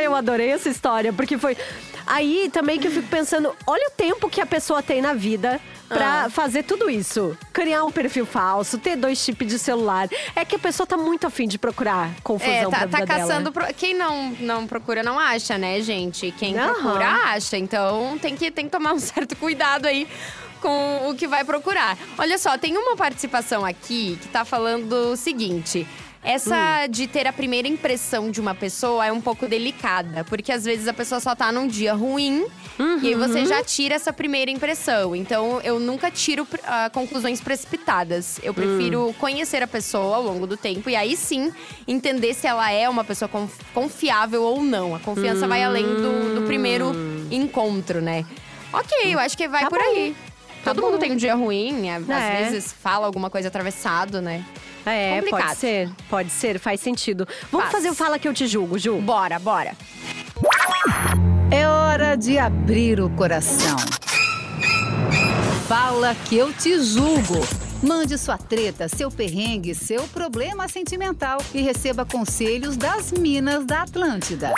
eu 0.02 0.16
adorei 0.16 0.50
essa 0.50 0.70
história, 0.70 1.12
porque 1.14 1.38
foi. 1.38 1.58
Aí 2.06 2.50
também 2.52 2.80
que 2.80 2.88
eu 2.88 2.92
fico 2.92 3.08
pensando, 3.08 3.56
olha 3.66 3.88
o 3.88 3.92
tempo 3.92 4.30
que 4.30 4.42
a 4.42 4.46
pessoa 4.46 4.84
tem 4.84 5.02
na 5.02 5.14
vida 5.14 5.60
pra 5.88 6.30
fazer 6.30 6.64
tudo 6.64 6.90
isso. 6.90 7.38
Criar 7.54 7.86
um 7.86 7.92
perfil 7.92 8.26
falso, 8.26 8.78
ter 8.78 8.96
dois 8.98 9.18
chips 9.20 9.48
de 9.48 9.58
celular. 9.60 10.10
É 10.36 10.44
que 10.44 10.56
a 10.56 10.60
pessoa 10.60 10.86
tá 10.86 10.98
muito 10.98 11.26
afim 11.28 11.48
de 11.48 11.58
procurar 11.58 12.10
confusão 12.22 12.52
É, 12.54 12.64
tá, 12.64 12.70
pra 12.70 12.88
tá 12.88 12.98
vida 13.00 13.08
caçando. 13.08 13.52
pro- 13.54 13.74
Quem 13.74 13.94
não, 13.94 14.32
não 14.40 14.68
procura, 14.68 15.02
não 15.04 15.18
acha, 15.18 15.58
né, 15.58 15.80
gente? 15.82 16.32
Quem 16.38 16.58
Aham. 16.60 16.74
procura, 16.74 17.08
acha. 17.08 17.58
Então 17.58 18.18
tem 18.22 18.36
que, 18.36 18.52
tem 18.52 18.66
que 18.66 18.72
tomar 18.72 18.94
um 18.94 19.00
certo 19.00 19.36
cuidado 19.38 19.86
aí 19.86 20.06
com 20.62 21.10
o 21.10 21.16
que 21.16 21.28
vai 21.28 21.44
procurar. 21.46 21.98
Olha 22.18 22.38
só, 22.38 22.58
tem 22.58 22.76
uma 22.78 22.96
participação 22.98 23.64
aqui 23.66 24.18
que 24.22 24.28
tá 24.30 24.44
falando 24.44 25.12
o 25.12 25.16
seguinte. 25.16 25.88
Essa 26.24 26.88
de 26.88 27.06
ter 27.06 27.28
a 27.28 27.34
primeira 27.34 27.68
impressão 27.68 28.32
de 28.32 28.40
uma 28.40 28.56
pessoa 28.56 29.06
é 29.06 29.12
um 29.12 29.20
pouco 29.20 29.46
delicada, 29.48 30.24
porque 30.24 30.52
às 30.54 30.64
vezes 30.64 30.88
a 30.88 30.94
pessoa 30.94 31.20
só 31.20 31.36
tá 31.36 31.52
num 31.52 31.68
dia 31.68 31.94
ruim 31.94 32.46
e 33.02 33.10
aí 33.10 33.16
você 33.16 33.46
já 33.46 33.62
tira 33.62 33.96
essa 33.96 34.14
primeira 34.14 34.50
impressão. 34.50 35.14
Então 35.16 35.60
eu 35.62 35.80
nunca 35.82 36.10
tiro 36.10 36.48
ah, 36.64 36.90
conclusões 36.94 37.42
precipitadas. 37.42 38.40
Eu 38.42 38.54
prefiro 38.54 39.14
conhecer 39.20 39.62
a 39.62 39.68
pessoa 39.68 40.16
ao 40.16 40.24
longo 40.24 40.48
do 40.48 40.56
tempo 40.56 40.90
e 40.90 40.96
aí 40.96 41.18
sim 41.18 41.52
entender 41.86 42.34
se 42.34 42.48
ela 42.48 42.72
é 42.72 42.88
uma 42.88 43.04
pessoa 43.04 43.28
conf- 43.28 43.60
confiável 43.74 44.44
ou 44.44 44.64
não. 44.64 44.96
A 44.96 45.00
confiança 45.00 45.46
vai 45.46 45.62
além 45.62 45.84
do, 45.86 46.36
do 46.36 46.42
primeiro 46.48 46.94
encontro, 47.30 48.02
né? 48.02 48.26
Ok, 48.72 49.14
eu 49.14 49.20
acho 49.20 49.38
que 49.38 49.48
vai 49.48 49.64
Tá 49.64 49.70
por 49.70 49.78
bom. 49.80 49.86
aí. 49.90 50.16
Tá 50.64 50.74
Todo 50.74 50.82
bom. 50.82 50.92
mundo 50.92 51.00
tem 51.02 51.12
um 51.12 51.16
dia 51.18 51.36
ruim, 51.36 51.90
às 51.92 52.08
É. 52.10 52.44
vezes 52.46 52.72
fala 52.72 53.06
alguma 53.06 53.30
coisa 53.30 53.50
atravessado, 53.50 54.22
né? 54.22 54.44
É, 54.86 55.16
Complicado. 55.16 55.42
pode 55.48 55.58
ser. 55.60 55.90
Pode 56.10 56.30
ser, 56.30 56.60
faz 56.60 56.80
sentido. 56.82 57.28
Vamos 57.52 57.66
Faz. 57.70 57.72
fazer 57.78 57.90
o 57.90 57.96
Fala 57.96 58.20
Que 58.20 58.28
Eu 58.28 58.34
Te 58.34 58.48
Julgo, 58.48 58.78
Ju. 58.78 59.00
Bora, 59.02 59.40
bora. 59.40 59.74
É 61.52 61.68
hora 61.68 62.16
de 62.16 62.38
abrir 62.38 63.00
o 63.00 63.10
coração. 63.12 63.78
Fala 65.68 66.16
que 66.28 66.36
eu 66.38 66.52
te 66.54 66.78
julgo. 66.84 67.40
Mande 67.82 68.18
sua 68.18 68.38
treta, 68.38 68.88
seu 68.88 69.12
perrengue, 69.12 69.76
seu 69.76 70.04
problema 70.08 70.68
sentimental 70.70 71.38
e 71.54 71.62
receba 71.62 72.06
conselhos 72.06 72.78
das 72.78 73.12
Minas 73.12 73.66
da 73.66 73.82
Atlântida. 73.82 74.54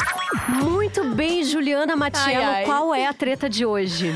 Muito 0.47 1.03
bem, 1.15 1.43
Juliana 1.43 1.95
Matiello, 1.95 2.45
Ai, 2.45 2.55
ai. 2.57 2.65
qual 2.65 2.93
é 2.93 3.07
a 3.07 3.13
treta 3.13 3.49
de 3.49 3.65
hoje? 3.65 4.13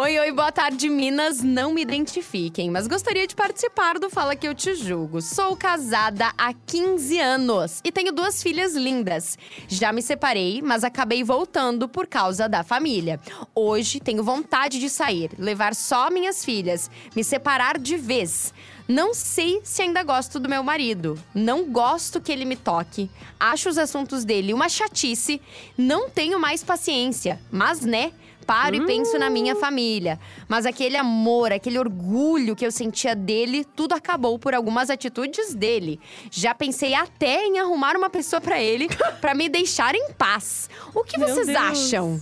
Oi, 0.00 0.16
oi, 0.16 0.30
boa 0.30 0.52
tarde, 0.52 0.88
Minas. 0.88 1.42
Não 1.42 1.74
me 1.74 1.82
identifiquem, 1.82 2.70
mas 2.70 2.86
gostaria 2.86 3.26
de 3.26 3.34
participar 3.34 3.98
do 3.98 4.08
Fala 4.08 4.36
Que 4.36 4.46
Eu 4.46 4.54
Te 4.54 4.72
Julgo. 4.76 5.20
Sou 5.20 5.56
casada 5.56 6.32
há 6.38 6.54
15 6.54 7.18
anos 7.18 7.80
e 7.82 7.90
tenho 7.90 8.12
duas 8.12 8.40
filhas 8.40 8.76
lindas. 8.76 9.36
Já 9.66 9.92
me 9.92 10.00
separei, 10.00 10.62
mas 10.62 10.84
acabei 10.84 11.24
voltando 11.24 11.88
por 11.88 12.06
causa 12.06 12.48
da 12.48 12.62
família. 12.62 13.18
Hoje 13.52 13.98
tenho 13.98 14.22
vontade 14.22 14.78
de 14.78 14.88
sair, 14.88 15.32
levar 15.36 15.74
só 15.74 16.10
minhas 16.10 16.44
filhas, 16.44 16.88
me 17.16 17.24
separar 17.24 17.76
de 17.76 17.96
vez. 17.96 18.54
Não 18.86 19.12
sei 19.12 19.60
se 19.64 19.82
ainda 19.82 20.04
gosto 20.04 20.38
do 20.38 20.48
meu 20.48 20.62
marido. 20.62 21.20
Não 21.34 21.64
gosto 21.64 22.20
que 22.20 22.30
ele 22.30 22.44
me 22.44 22.54
toque. 22.54 23.10
Acho 23.38 23.68
os 23.68 23.76
assuntos 23.76 24.24
dele 24.24 24.54
uma 24.54 24.68
chatice. 24.68 25.42
Não 25.76 26.08
tenho 26.08 26.38
mais 26.38 26.62
paciência. 26.62 27.40
Mas, 27.50 27.80
né? 27.80 28.12
Paro 28.48 28.76
e 28.76 28.86
penso 28.86 29.18
na 29.18 29.28
minha 29.28 29.54
família. 29.54 30.18
Mas 30.48 30.64
aquele 30.64 30.96
amor, 30.96 31.52
aquele 31.52 31.78
orgulho 31.78 32.56
que 32.56 32.64
eu 32.64 32.72
sentia 32.72 33.14
dele, 33.14 33.62
tudo 33.62 33.92
acabou 33.92 34.38
por 34.38 34.54
algumas 34.54 34.88
atitudes 34.88 35.52
dele. 35.54 36.00
Já 36.30 36.54
pensei 36.54 36.94
até 36.94 37.44
em 37.44 37.58
arrumar 37.58 37.94
uma 37.94 38.08
pessoa 38.08 38.40
pra 38.40 38.58
ele, 38.58 38.88
pra 39.20 39.34
me 39.34 39.50
deixar 39.50 39.94
em 39.94 40.12
paz. 40.14 40.70
O 40.94 41.04
que 41.04 41.18
Meu 41.18 41.28
vocês 41.28 41.46
Deus. 41.46 41.58
acham? 41.58 42.18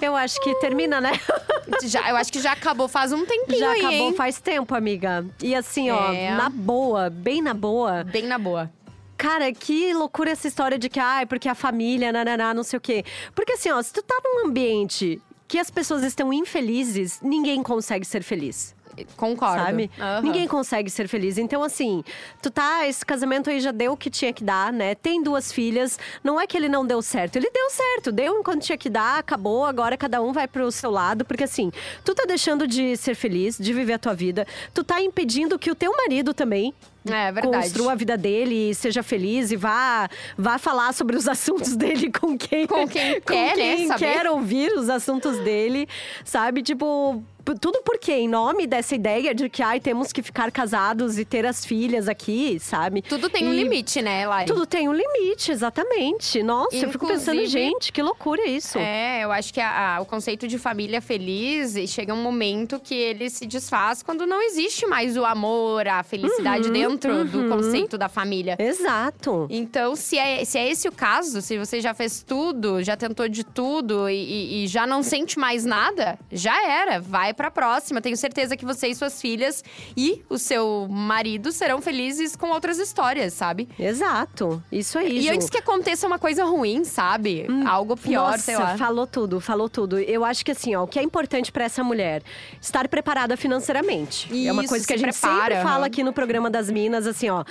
Eu 0.00 0.14
acho 0.14 0.40
que 0.40 0.54
termina, 0.60 1.00
né? 1.00 1.10
Já, 1.82 2.08
eu 2.10 2.16
acho 2.16 2.32
que 2.32 2.40
já 2.40 2.52
acabou 2.52 2.86
faz 2.88 3.12
um 3.12 3.24
tempinho 3.26 3.58
Já 3.58 3.72
aí, 3.72 3.80
acabou 3.80 4.08
hein? 4.08 4.14
faz 4.14 4.40
tempo, 4.40 4.74
amiga. 4.74 5.26
E 5.42 5.52
assim, 5.54 5.90
ó, 5.90 6.12
É. 6.12 6.34
na 6.34 6.48
boa, 6.48 7.10
bem 7.10 7.42
na 7.42 7.54
boa. 7.54 8.04
Bem 8.04 8.22
na 8.22 8.38
boa. 8.38 8.70
Cara, 9.16 9.52
que 9.52 9.92
loucura 9.94 10.30
essa 10.30 10.46
história 10.48 10.78
de 10.78 10.88
que, 10.88 10.98
ai, 11.00 11.26
porque 11.26 11.48
a 11.48 11.54
família, 11.56 12.12
nananá, 12.12 12.54
não 12.54 12.62
sei 12.62 12.76
o 12.76 12.80
quê. 12.80 13.04
Porque 13.34 13.52
assim, 13.52 13.70
ó, 13.70 13.82
se 13.82 13.92
tu 13.92 14.00
tá 14.02 14.16
num 14.24 14.46
ambiente 14.46 15.20
que 15.50 15.58
as 15.58 15.68
pessoas 15.68 16.04
estão 16.04 16.32
infelizes, 16.32 17.18
ninguém 17.20 17.60
consegue 17.60 18.06
ser 18.06 18.22
feliz. 18.22 18.72
Concordo. 19.16 19.64
Sabe? 19.64 19.90
Aham. 19.98 20.20
Ninguém 20.22 20.46
consegue 20.46 20.88
ser 20.88 21.08
feliz. 21.08 21.38
Então, 21.38 21.60
assim, 21.64 22.04
tu 22.40 22.52
tá, 22.52 22.86
esse 22.86 23.04
casamento 23.04 23.50
aí 23.50 23.58
já 23.58 23.72
deu 23.72 23.92
o 23.92 23.96
que 23.96 24.08
tinha 24.10 24.32
que 24.32 24.44
dar, 24.44 24.72
né? 24.72 24.94
Tem 24.94 25.20
duas 25.20 25.50
filhas. 25.50 25.98
Não 26.22 26.40
é 26.40 26.46
que 26.46 26.56
ele 26.56 26.68
não 26.68 26.86
deu 26.86 27.02
certo, 27.02 27.34
ele 27.34 27.50
deu 27.50 27.68
certo. 27.68 28.12
Deu 28.12 28.38
enquanto 28.38 28.62
tinha 28.62 28.78
que 28.78 28.88
dar, 28.88 29.18
acabou. 29.18 29.64
Agora 29.64 29.96
cada 29.96 30.22
um 30.22 30.32
vai 30.32 30.46
pro 30.46 30.70
seu 30.70 30.90
lado. 30.90 31.24
Porque, 31.24 31.42
assim, 31.42 31.72
tu 32.04 32.14
tá 32.14 32.24
deixando 32.28 32.64
de 32.64 32.96
ser 32.96 33.16
feliz, 33.16 33.58
de 33.58 33.72
viver 33.72 33.94
a 33.94 33.98
tua 33.98 34.14
vida. 34.14 34.46
Tu 34.72 34.84
tá 34.84 35.00
impedindo 35.00 35.58
que 35.58 35.70
o 35.70 35.74
teu 35.74 35.96
marido 35.96 36.32
também 36.32 36.72
É 37.04 37.32
verdade. 37.32 37.56
construa 37.64 37.92
a 37.92 37.94
vida 37.94 38.16
dele 38.16 38.74
seja 38.74 39.02
feliz 39.02 39.50
e 39.50 39.56
vá, 39.56 40.08
vá 40.36 40.58
falar 40.58 40.92
sobre 40.92 41.16
os 41.16 41.26
assuntos 41.26 41.74
dele 41.76 42.10
com 42.18 42.36
quem, 42.36 42.66
Com 42.66 42.86
quem 42.86 43.20
quer, 43.20 43.56
né, 43.56 43.76
quem 43.76 43.86
saber. 43.88 43.98
quer 44.12 44.28
ouvir 44.30 44.72
os 44.72 44.88
assuntos 44.90 45.38
dele, 45.38 45.88
sabe? 46.24 46.62
Tipo, 46.62 47.22
tudo 47.60 47.80
porque 47.84 48.12
em 48.12 48.28
nome 48.28 48.66
dessa 48.66 48.94
ideia 48.94 49.34
de 49.34 49.48
que 49.48 49.60
ai 49.62 49.80
temos 49.80 50.12
que 50.12 50.22
ficar 50.22 50.52
casados 50.52 51.18
e 51.18 51.24
ter 51.24 51.44
as 51.46 51.64
filhas 51.64 52.06
aqui, 52.06 52.58
sabe? 52.60 53.02
Tudo 53.02 53.28
tem 53.28 53.48
um 53.48 53.52
E 53.54 53.62
limite, 53.64 54.00
né, 54.02 54.26
Lari? 54.26 54.46
Tudo 54.46 54.66
tem 54.66 54.88
um 54.88 54.92
limite, 54.92 55.50
exatamente. 55.50 56.42
Nossa, 56.42 56.76
eu 56.76 56.90
fico 56.92 57.06
pensando, 57.06 57.36
Inclusive- 57.38 57.48
gente, 57.70 57.92
que 57.92 58.02
loucura 58.02 58.46
isso. 58.46 58.78
É, 58.78 59.24
eu 59.24 59.32
acho 59.32 59.52
que 59.52 59.60
a- 59.60 59.96
a- 59.96 60.00
o 60.00 60.04
conceito 60.06 60.46
de 60.46 60.58
família 60.58 61.00
feliz 61.00 61.74
chega 61.90 62.12
um 62.14 62.22
momento 62.22 62.78
que 62.78 62.94
ele 62.94 63.28
se 63.30 63.46
desfaz 63.46 64.02
quando 64.02 64.26
não 64.26 64.40
existe 64.42 64.86
mais 64.86 65.16
o 65.16 65.24
amor, 65.24 65.88
a 65.88 66.02
felicidade 66.02 66.66
Uhum, 66.68 66.72
dentro 66.72 66.89
do 66.96 67.48
conceito 67.48 67.96
da 67.98 68.08
família. 68.08 68.56
Exato. 68.58 69.46
Então, 69.50 69.94
se 69.96 70.18
é, 70.18 70.44
se 70.44 70.58
é 70.58 70.70
esse 70.70 70.88
o 70.88 70.92
caso, 70.92 71.40
se 71.42 71.58
você 71.58 71.80
já 71.80 71.92
fez 71.94 72.22
tudo, 72.22 72.82
já 72.82 72.96
tentou 72.96 73.28
de 73.28 73.44
tudo 73.44 74.08
e, 74.08 74.14
e- 74.14 74.64
e 74.64 74.66
já 74.66 74.86
não 74.86 75.02
sente 75.02 75.38
mais 75.38 75.64
nada, 75.64 76.18
já 76.30 76.68
era. 76.70 77.00
Vai 77.00 77.32
pra 77.34 77.50
próxima. 77.50 78.00
Tenho 78.00 78.16
certeza 78.16 78.56
que 78.56 78.64
você 78.64 78.88
e 78.88 78.94
suas 78.94 79.20
filhas 79.20 79.62
e 79.96 80.22
o 80.28 80.38
seu 80.38 80.86
marido 80.90 81.52
serão 81.52 81.80
felizes 81.80 82.34
com 82.36 82.50
outras 82.50 82.78
histórias, 82.78 83.32
sabe? 83.34 83.68
Exato. 83.78 84.62
Isso 84.70 84.98
aí, 84.98 85.18
E 85.18 85.22
Ju. 85.22 85.32
antes 85.32 85.50
que 85.50 85.58
aconteça 85.58 86.06
uma 86.06 86.18
coisa 86.18 86.44
ruim, 86.44 86.84
sabe? 86.84 87.46
Algo 87.66 87.96
pior, 87.96 88.20
Hum, 88.20 88.30
Nossa, 88.32 88.38
sei 88.38 88.56
lá. 88.56 88.76
falou 88.76 89.06
tudo, 89.06 89.40
falou 89.40 89.68
tudo. 89.68 89.98
Eu 89.98 90.24
acho 90.24 90.44
que 90.44 90.50
assim, 90.52 90.74
ó, 90.74 90.84
o 90.84 90.86
que 90.86 90.98
é 90.98 91.02
importante 91.02 91.50
pra 91.52 91.64
essa 91.64 91.82
mulher 91.84 92.22
estar 92.60 92.86
preparada 92.88 93.36
financeiramente. 93.36 94.28
é 94.46 94.52
uma 94.52 94.62
Isso, 94.62 94.70
coisa 94.70 94.86
que 94.86 94.92
a 94.92 94.96
gente 94.96 95.10
prepara, 95.12 95.54
sempre 95.56 95.62
fala 95.70 95.86
aqui 95.86 96.02
no 96.02 96.12
programa 96.12 96.48
das 96.50 96.70
Minas, 96.80 97.06
assim, 97.06 97.28
ó. 97.28 97.44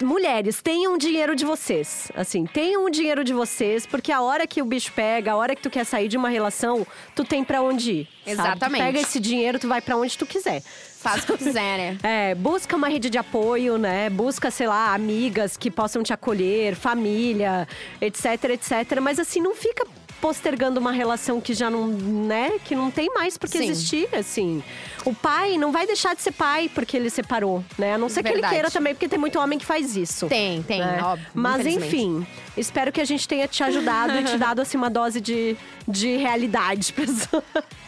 Mulheres, 0.00 0.62
tenham 0.62 0.94
o 0.94 0.98
dinheiro 0.98 1.34
de 1.34 1.44
vocês. 1.44 2.12
Assim, 2.14 2.46
tenham 2.46 2.84
o 2.84 2.90
dinheiro 2.90 3.24
de 3.24 3.32
vocês, 3.32 3.84
porque 3.84 4.12
a 4.12 4.20
hora 4.20 4.46
que 4.46 4.62
o 4.62 4.64
bicho 4.64 4.92
pega, 4.92 5.32
a 5.32 5.36
hora 5.36 5.56
que 5.56 5.62
tu 5.62 5.68
quer 5.68 5.84
sair 5.84 6.06
de 6.06 6.16
uma 6.16 6.28
relação, 6.28 6.86
tu 7.16 7.24
tem 7.24 7.42
pra 7.42 7.60
onde 7.60 7.92
ir. 7.92 8.08
Exatamente. 8.24 8.80
pega 8.80 9.00
esse 9.00 9.18
dinheiro, 9.18 9.58
tu 9.58 9.66
vai 9.66 9.80
pra 9.80 9.96
onde 9.96 10.16
tu 10.16 10.24
quiser. 10.24 10.62
Faz 10.62 11.24
o 11.24 11.26
que 11.26 11.38
quiser, 11.38 11.78
né? 11.78 11.98
É, 12.08 12.34
busca 12.36 12.76
uma 12.76 12.88
rede 12.88 13.10
de 13.10 13.18
apoio, 13.18 13.76
né? 13.76 14.08
Busca, 14.08 14.52
sei 14.52 14.68
lá, 14.68 14.94
amigas 14.94 15.56
que 15.56 15.70
possam 15.70 16.02
te 16.04 16.12
acolher, 16.12 16.76
família, 16.76 17.66
etc, 18.00 18.44
etc. 18.50 19.00
Mas 19.02 19.18
assim, 19.18 19.40
não 19.40 19.54
fica 19.54 19.84
postergando 20.20 20.80
uma 20.80 20.92
relação 20.92 21.40
que 21.40 21.54
já 21.54 21.70
não, 21.70 21.86
né? 21.88 22.52
Que 22.64 22.74
não 22.74 22.90
tem 22.90 23.08
mais 23.14 23.38
por 23.38 23.48
que 23.48 23.58
Sim. 23.58 23.70
existir, 23.70 24.08
assim. 24.14 24.62
O 25.04 25.14
pai 25.14 25.56
não 25.56 25.70
vai 25.72 25.86
deixar 25.86 26.14
de 26.14 26.22
ser 26.22 26.32
pai 26.32 26.70
porque 26.74 26.96
ele 26.96 27.08
separou, 27.10 27.64
né? 27.78 27.94
A 27.94 27.98
não 27.98 28.08
ser 28.08 28.22
que 28.22 28.28
ele 28.28 28.42
queira 28.42 28.70
também, 28.70 28.94
porque 28.94 29.08
tem 29.08 29.18
muito 29.18 29.38
homem 29.38 29.58
que 29.58 29.64
faz 29.66 29.96
isso. 29.96 30.26
Tem, 30.26 30.62
tem, 30.62 30.80
né? 30.80 31.00
óbvio. 31.02 31.26
Mas 31.34 31.66
enfim, 31.66 32.26
espero 32.56 32.90
que 32.92 33.00
a 33.00 33.04
gente 33.04 33.26
tenha 33.28 33.46
te 33.48 33.62
ajudado 33.62 34.12
e 34.18 34.24
te 34.24 34.36
dado 34.38 34.60
assim 34.60 34.76
uma 34.76 34.90
dose 34.90 35.20
de, 35.20 35.56
de 35.86 36.16
realidade 36.16 36.94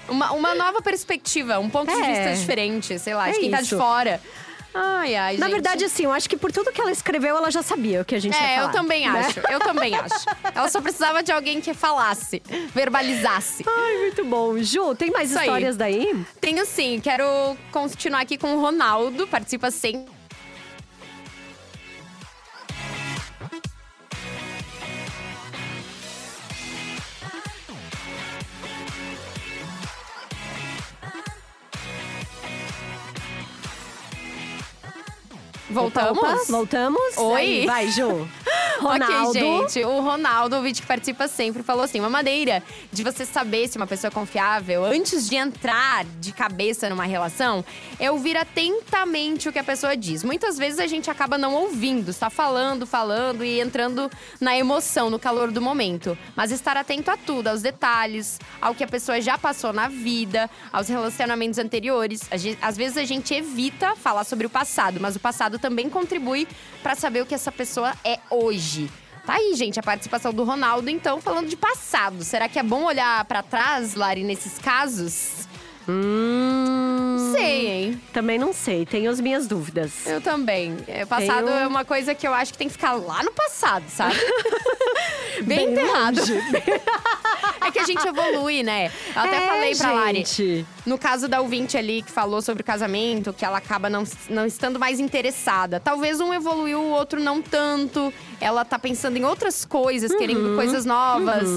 Uma, 0.09 0.33
uma 0.33 0.55
nova 0.55 0.81
perspectiva, 0.83 1.59
um 1.59 1.71
ponto 1.71 1.93
de 1.93 2.01
É. 2.01 2.07
vista 2.13 2.41
diferente, 2.41 2.99
sei 2.99 3.15
lá, 3.15 3.29
É 3.29 3.33
de 3.33 3.39
quem 3.39 3.51
tá 3.51 3.59
de 3.59 3.65
isso. 3.65 3.77
fora. 3.77 4.21
Ai, 4.73 5.15
ai, 5.17 5.37
Na 5.37 5.47
gente. 5.47 5.53
verdade, 5.55 5.85
assim, 5.85 6.05
eu 6.05 6.13
acho 6.13 6.29
que 6.29 6.37
por 6.37 6.53
tudo 6.53 6.71
que 6.73 6.81
ela 6.81 6.91
escreveu, 6.93 7.37
ela 7.37 7.51
já 7.51 7.63
sabia 7.63 8.03
o 8.03 8.05
que 8.05 8.15
a 8.15 8.21
gente 8.21 8.35
ia 8.37 8.41
É, 8.43 8.57
falar. 8.57 8.69
eu 8.69 8.73
também 8.73 9.11
né? 9.11 9.21
acho. 9.21 9.41
Eu 9.51 9.59
também 9.61 9.95
acho. 9.99 10.27
Ela 10.55 10.69
só 10.69 10.81
precisava 10.81 11.23
de 11.23 11.33
alguém 11.33 11.61
que 11.61 11.75
falasse, 11.75 12.41
verbalizasse. 12.75 13.65
Ai, 13.67 13.97
muito 13.99 14.25
bom. 14.25 14.59
Ju, 14.63 14.95
tem 14.95 15.11
mais 15.11 15.31
Isso 15.31 15.39
aí. 15.39 15.47
histórias 15.47 15.77
daí? 15.77 16.25
Tenho 16.41 16.65
sim, 16.65 17.01
quero 17.03 17.25
continuar 17.73 18.21
aqui 18.21 18.39
com 18.39 18.55
o 18.57 18.61
Ronaldo, 18.61 19.27
participa 19.27 19.71
sempre. 19.71 20.20
Voltamos? 35.71 36.19
Opa, 36.19 36.37
voltamos? 36.49 37.17
Oi. 37.17 37.41
Aí, 37.41 37.67
vai, 37.67 37.89
Ju. 37.89 38.29
Ronaldo. 38.81 39.29
Ok, 39.29 39.41
gente. 39.41 39.85
O 39.85 40.01
Ronaldo, 40.01 40.57
o 40.57 40.63
vídeo 40.63 40.81
que 40.81 40.89
participa 40.89 41.29
sempre, 41.29 41.63
falou 41.63 41.85
assim: 41.85 42.01
uma 42.01 42.11
maneira 42.11 42.63
de 42.93 43.05
você 43.05 43.25
saber 43.25 43.69
se 43.69 43.77
uma 43.77 43.87
pessoa 43.87 44.09
é 44.09 44.13
confiável 44.13 44.85
antes 44.85 45.29
de 45.29 45.37
entrar 45.37 46.05
de 46.19 46.33
cabeça 46.33 46.89
numa 46.89 47.05
relação 47.05 47.65
é 47.99 48.11
ouvir 48.11 48.37
atentamente 48.37 49.49
o 49.49 49.53
que 49.53 49.59
a 49.59 49.65
pessoa 49.65 49.97
diz. 49.97 50.25
Muitas 50.25 50.57
vezes 50.57 50.79
a 50.81 50.87
gente 50.87 51.11
acaba 51.11 51.37
não 51.37 51.55
ouvindo, 51.55 52.11
está 52.11 52.31
falando, 52.31 52.87
falando 52.87 53.45
e 53.45 53.61
entrando 53.61 54.11
na 54.41 54.57
emoção, 54.57 55.11
no 55.11 55.19
calor 55.19 55.51
do 55.51 55.61
momento. 55.61 56.17
Mas 56.35 56.51
estar 56.51 56.77
atento 56.77 57.11
a 57.11 57.17
tudo, 57.17 57.49
aos 57.49 57.63
detalhes, 57.63 58.39
ao 58.61 58.75
que 58.75 58.83
a 58.83 58.89
pessoa 58.89 59.21
já 59.21 59.37
passou 59.37 59.73
na 59.73 59.89
vida, 59.89 60.49
aos 60.73 60.89
relacionamentos 60.89 61.59
anteriores. 61.59 62.23
Às 62.61 62.77
vezes 62.77 62.97
a 62.97 63.05
gente 63.05 63.35
evita 63.35 63.95
falar 63.95 64.25
sobre 64.25 64.47
o 64.47 64.51
passado, 64.51 64.99
mas 65.01 65.15
o 65.15 65.21
passado 65.21 65.59
também 65.61 65.89
contribui 65.89 66.49
para 66.83 66.95
saber 66.95 67.23
o 67.23 67.27
que 67.27 67.35
essa 67.35 67.53
pessoa 67.53 67.93
é 68.05 68.19
hoje. 68.31 68.91
Tá 69.27 69.35
aí, 69.35 69.55
gente, 69.55 69.79
a 69.79 69.83
participação 69.83 70.33
do 70.33 70.43
Ronaldo, 70.45 70.89
então, 70.91 71.21
falando 71.21 71.47
de 71.49 71.57
passado. 71.57 72.25
Será 72.25 72.49
que 72.49 72.59
é 72.59 72.63
bom 72.63 72.85
olhar 72.85 73.25
pra 73.27 73.43
trás, 73.43 73.95
Lari, 73.95 74.25
nesses 74.25 74.59
casos? 74.59 75.47
Hum, 75.89 77.17
Não 77.19 77.33
sei, 77.33 77.67
hein? 77.69 78.01
Também 78.13 78.39
não 78.39 78.53
sei, 78.53 78.87
tenho 78.87 79.11
as 79.11 79.21
minhas 79.21 79.47
dúvidas. 79.47 80.07
Eu 80.07 80.21
também. 80.21 80.77
É, 80.87 81.05
passado 81.05 81.47
Tenho- 81.47 81.59
é 81.59 81.67
uma 81.67 81.85
coisa 81.85 82.15
que 82.15 82.27
eu 82.27 82.33
acho 82.35 82.53
que 82.53 82.59
tem 82.59 82.69
que 82.69 82.73
ficar 82.75 82.93
lá 82.93 83.23
no 83.23 83.33
passado, 83.33 83.85
sabe? 83.89 84.15
Bem, 85.43 85.45
Bem 85.45 85.73
enterrado. 85.73 86.21
é 87.67 87.71
que 87.71 87.79
a 87.79 87.85
gente 87.85 88.07
evolui, 88.07 88.63
né? 88.63 88.91
Eu 89.15 89.23
até 89.23 89.37
É, 89.37 89.49
falei 89.49 89.75
pra 89.77 89.93
Lari. 89.93 90.25
No 90.87 90.97
caso 90.99 91.29
da 91.29 91.41
ouvinte 91.41 91.77
ali 91.77 92.03
que 92.03 92.11
falou 92.11 92.41
sobre 92.41 92.63
o 92.63 92.65
casamento, 92.65 93.33
que 93.33 93.45
ela 93.45 93.59
acaba 93.59 93.91
não, 93.91 94.05
não 94.29 94.47
estando 94.47 94.79
mais 94.79 94.99
interessada. 95.01 95.79
Talvez 95.79 96.21
um 96.21 96.33
evoluiu, 96.33 96.81
o 96.81 96.91
outro 96.91 97.21
não 97.21 97.43
tanto. 97.43 98.13
Ela 98.41 98.65
tá 98.65 98.79
pensando 98.79 99.17
em 99.17 99.25
outras 99.25 99.65
coisas, 99.65 100.11
Uhum. 100.11 100.19
querendo 100.19 100.55
coisas 100.57 100.85
novas. 100.87 101.49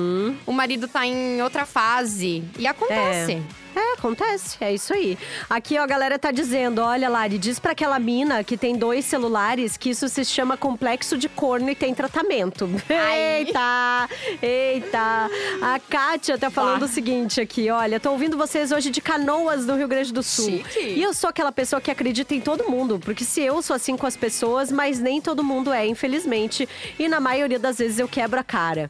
O 0.46 0.52
marido 0.52 0.88
tá 0.88 1.06
em 1.08 1.42
outra 1.42 1.66
fase. 1.66 2.44
E 2.58 2.68
acontece. 2.68 3.42
É, 3.76 3.94
acontece, 3.94 4.56
é 4.62 4.72
isso 4.72 4.94
aí. 4.94 5.18
Aqui, 5.50 5.80
ó, 5.80 5.82
a 5.84 5.88
galera 5.88 6.20
tá 6.20 6.30
dizendo: 6.32 6.80
olha, 6.80 7.10
Lari, 7.10 7.40
diz 7.40 7.58
pra 7.58 7.72
aquela 7.72 7.98
mina 7.98 8.44
que 8.44 8.56
tem 8.56 8.76
dois 8.76 9.04
celulares 9.04 9.78
que 9.78 9.90
isso 9.90 10.08
se 10.10 10.24
chama 10.24 10.56
complexo 10.56 11.18
de 11.18 11.28
corno 11.28 11.68
e 11.72 11.74
tem 11.74 11.92
tratamento. 11.92 12.70
Ai. 12.88 13.20
Eita! 13.48 14.10
Eita! 14.44 15.30
A 15.60 15.80
Kátia 15.80 16.38
tá 16.38 16.52
falando 16.52 16.84
o 16.84 16.88
seguinte 16.88 17.42
aqui: 17.42 17.72
olha, 17.72 18.00
tô 18.00 18.12
ouvindo 18.12 18.38
vocês 18.38 18.72
hoje 18.72 18.92
de 18.92 19.02
canoas 19.14 19.66
no 19.66 19.76
Rio 19.76 19.88
Grande 19.88 20.12
do 20.12 20.24
Sul. 20.24 20.46
Chique. 20.46 20.80
E 20.80 21.02
eu 21.02 21.14
sou 21.14 21.30
aquela 21.30 21.52
pessoa 21.52 21.80
que 21.80 21.92
acredita 21.92 22.34
em 22.34 22.42
todo 22.42 22.70
mundo, 22.70 23.00
porque 23.00 23.24
se 23.24 23.42
eu 23.42 23.62
sou 23.62 23.76
assim 23.76 23.96
com 23.96 24.08
as 24.08 24.18
pessoas, 24.18 24.72
mas 24.72 25.00
nem 25.00 25.22
todo 25.22 25.44
mundo 25.44 25.72
é, 25.72 25.86
infelizmente. 25.86 26.68
E 26.98 27.08
na 27.08 27.20
maioria 27.20 27.60
das 27.60 27.78
vezes 27.78 28.00
eu 28.00 28.08
quebro 28.08 28.40
a 28.40 28.44
cara. 28.44 28.90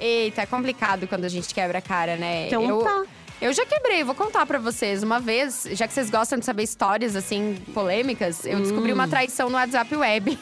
Eita, 0.00 0.42
é 0.42 0.46
complicado 0.46 1.06
quando 1.06 1.24
a 1.24 1.28
gente 1.28 1.54
quebra 1.54 1.78
a 1.78 1.82
cara, 1.82 2.16
né? 2.16 2.46
Então 2.46 2.64
eu, 2.64 2.78
tá. 2.78 3.04
Eu 3.40 3.52
já 3.52 3.64
quebrei, 3.64 4.02
vou 4.02 4.16
contar 4.16 4.44
pra 4.46 4.58
vocês. 4.58 5.02
Uma 5.02 5.20
vez, 5.20 5.68
já 5.72 5.86
que 5.86 5.94
vocês 5.94 6.10
gostam 6.10 6.40
de 6.40 6.44
saber 6.44 6.64
histórias, 6.64 7.14
assim, 7.14 7.56
polêmicas, 7.72 8.44
eu 8.44 8.58
descobri 8.58 8.92
uma 8.92 9.06
traição 9.06 9.48
no 9.48 9.54
WhatsApp 9.54 9.94
Web. 9.94 10.36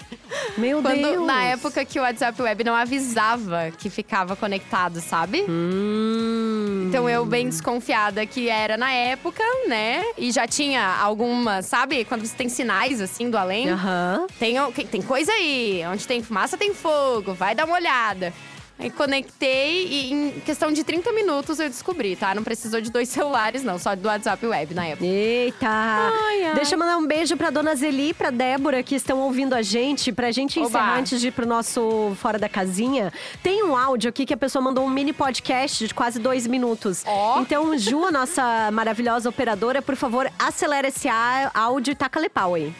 Meu 0.56 0.80
Quando, 0.82 1.02
Deus! 1.02 1.26
na 1.26 1.44
época 1.44 1.84
que 1.84 1.98
o 1.98 2.02
WhatsApp 2.02 2.40
Web 2.40 2.64
não 2.64 2.74
avisava 2.74 3.70
que 3.76 3.90
ficava 3.90 4.34
conectado, 4.34 5.02
sabe? 5.02 5.44
Hum. 5.46 6.86
Então 6.88 7.08
eu 7.08 7.26
bem 7.26 7.50
desconfiada 7.50 8.24
que 8.24 8.48
era 8.48 8.78
na 8.78 8.90
época, 8.90 9.42
né? 9.68 10.02
E 10.16 10.32
já 10.32 10.46
tinha 10.46 10.96
alguma, 10.98 11.60
sabe? 11.60 12.02
Quando 12.06 12.24
você 12.24 12.34
tem 12.34 12.48
sinais 12.48 13.02
assim 13.02 13.28
do 13.28 13.36
além. 13.36 13.68
Aham. 13.68 14.26
Tem, 14.38 14.56
tem 14.90 15.02
coisa 15.02 15.32
aí, 15.32 15.82
onde 15.92 16.06
tem 16.06 16.22
fumaça 16.22 16.56
tem 16.56 16.72
fogo, 16.72 17.34
vai 17.34 17.54
dar 17.54 17.66
uma 17.66 17.74
olhada. 17.74 18.32
Aí 18.78 18.90
conectei 18.90 19.86
e 19.86 20.12
em 20.12 20.30
questão 20.40 20.70
de 20.70 20.84
30 20.84 21.10
minutos 21.12 21.58
eu 21.58 21.68
descobri, 21.68 22.14
tá? 22.14 22.34
Não 22.34 22.44
precisou 22.44 22.80
de 22.80 22.90
dois 22.90 23.08
celulares, 23.10 23.62
não, 23.64 23.78
só 23.78 23.96
do 23.96 24.06
WhatsApp 24.06 24.44
Web 24.46 24.74
na 24.74 24.86
época. 24.86 25.04
Eita! 25.06 25.66
Ai, 25.66 26.44
ai. 26.44 26.54
Deixa 26.54 26.74
eu 26.74 26.78
mandar 26.78 26.98
um 26.98 27.06
beijo 27.06 27.36
pra 27.36 27.48
dona 27.50 27.74
Zeli 27.74 28.10
e 28.10 28.14
pra 28.14 28.30
Débora 28.30 28.82
que 28.82 28.94
estão 28.94 29.18
ouvindo 29.20 29.54
a 29.54 29.62
gente. 29.62 30.12
Pra 30.12 30.30
gente 30.30 30.58
Oba. 30.58 30.68
encerrar 30.68 30.98
antes 30.98 31.20
de 31.20 31.28
ir 31.28 31.32
pro 31.32 31.46
nosso 31.46 32.12
Fora 32.20 32.38
da 32.38 32.48
Casinha. 32.48 33.12
Tem 33.42 33.62
um 33.64 33.74
áudio 33.76 34.10
aqui 34.10 34.26
que 34.26 34.34
a 34.34 34.36
pessoa 34.36 34.62
mandou 34.62 34.84
um 34.84 34.90
mini 34.90 35.12
podcast 35.12 35.86
de 35.86 35.94
quase 35.94 36.18
dois 36.18 36.46
minutos. 36.46 37.02
Ó. 37.06 37.40
Então, 37.40 37.76
Ju, 37.78 38.04
a 38.04 38.10
nossa 38.10 38.70
maravilhosa 38.72 39.28
operadora, 39.28 39.80
por 39.80 39.96
favor, 39.96 40.30
acelera 40.38 40.88
esse 40.88 41.08
áudio 41.54 41.92
e 41.92 41.94
taca-lhe 41.94 42.28
pau 42.28 42.54
aí. 42.54 42.74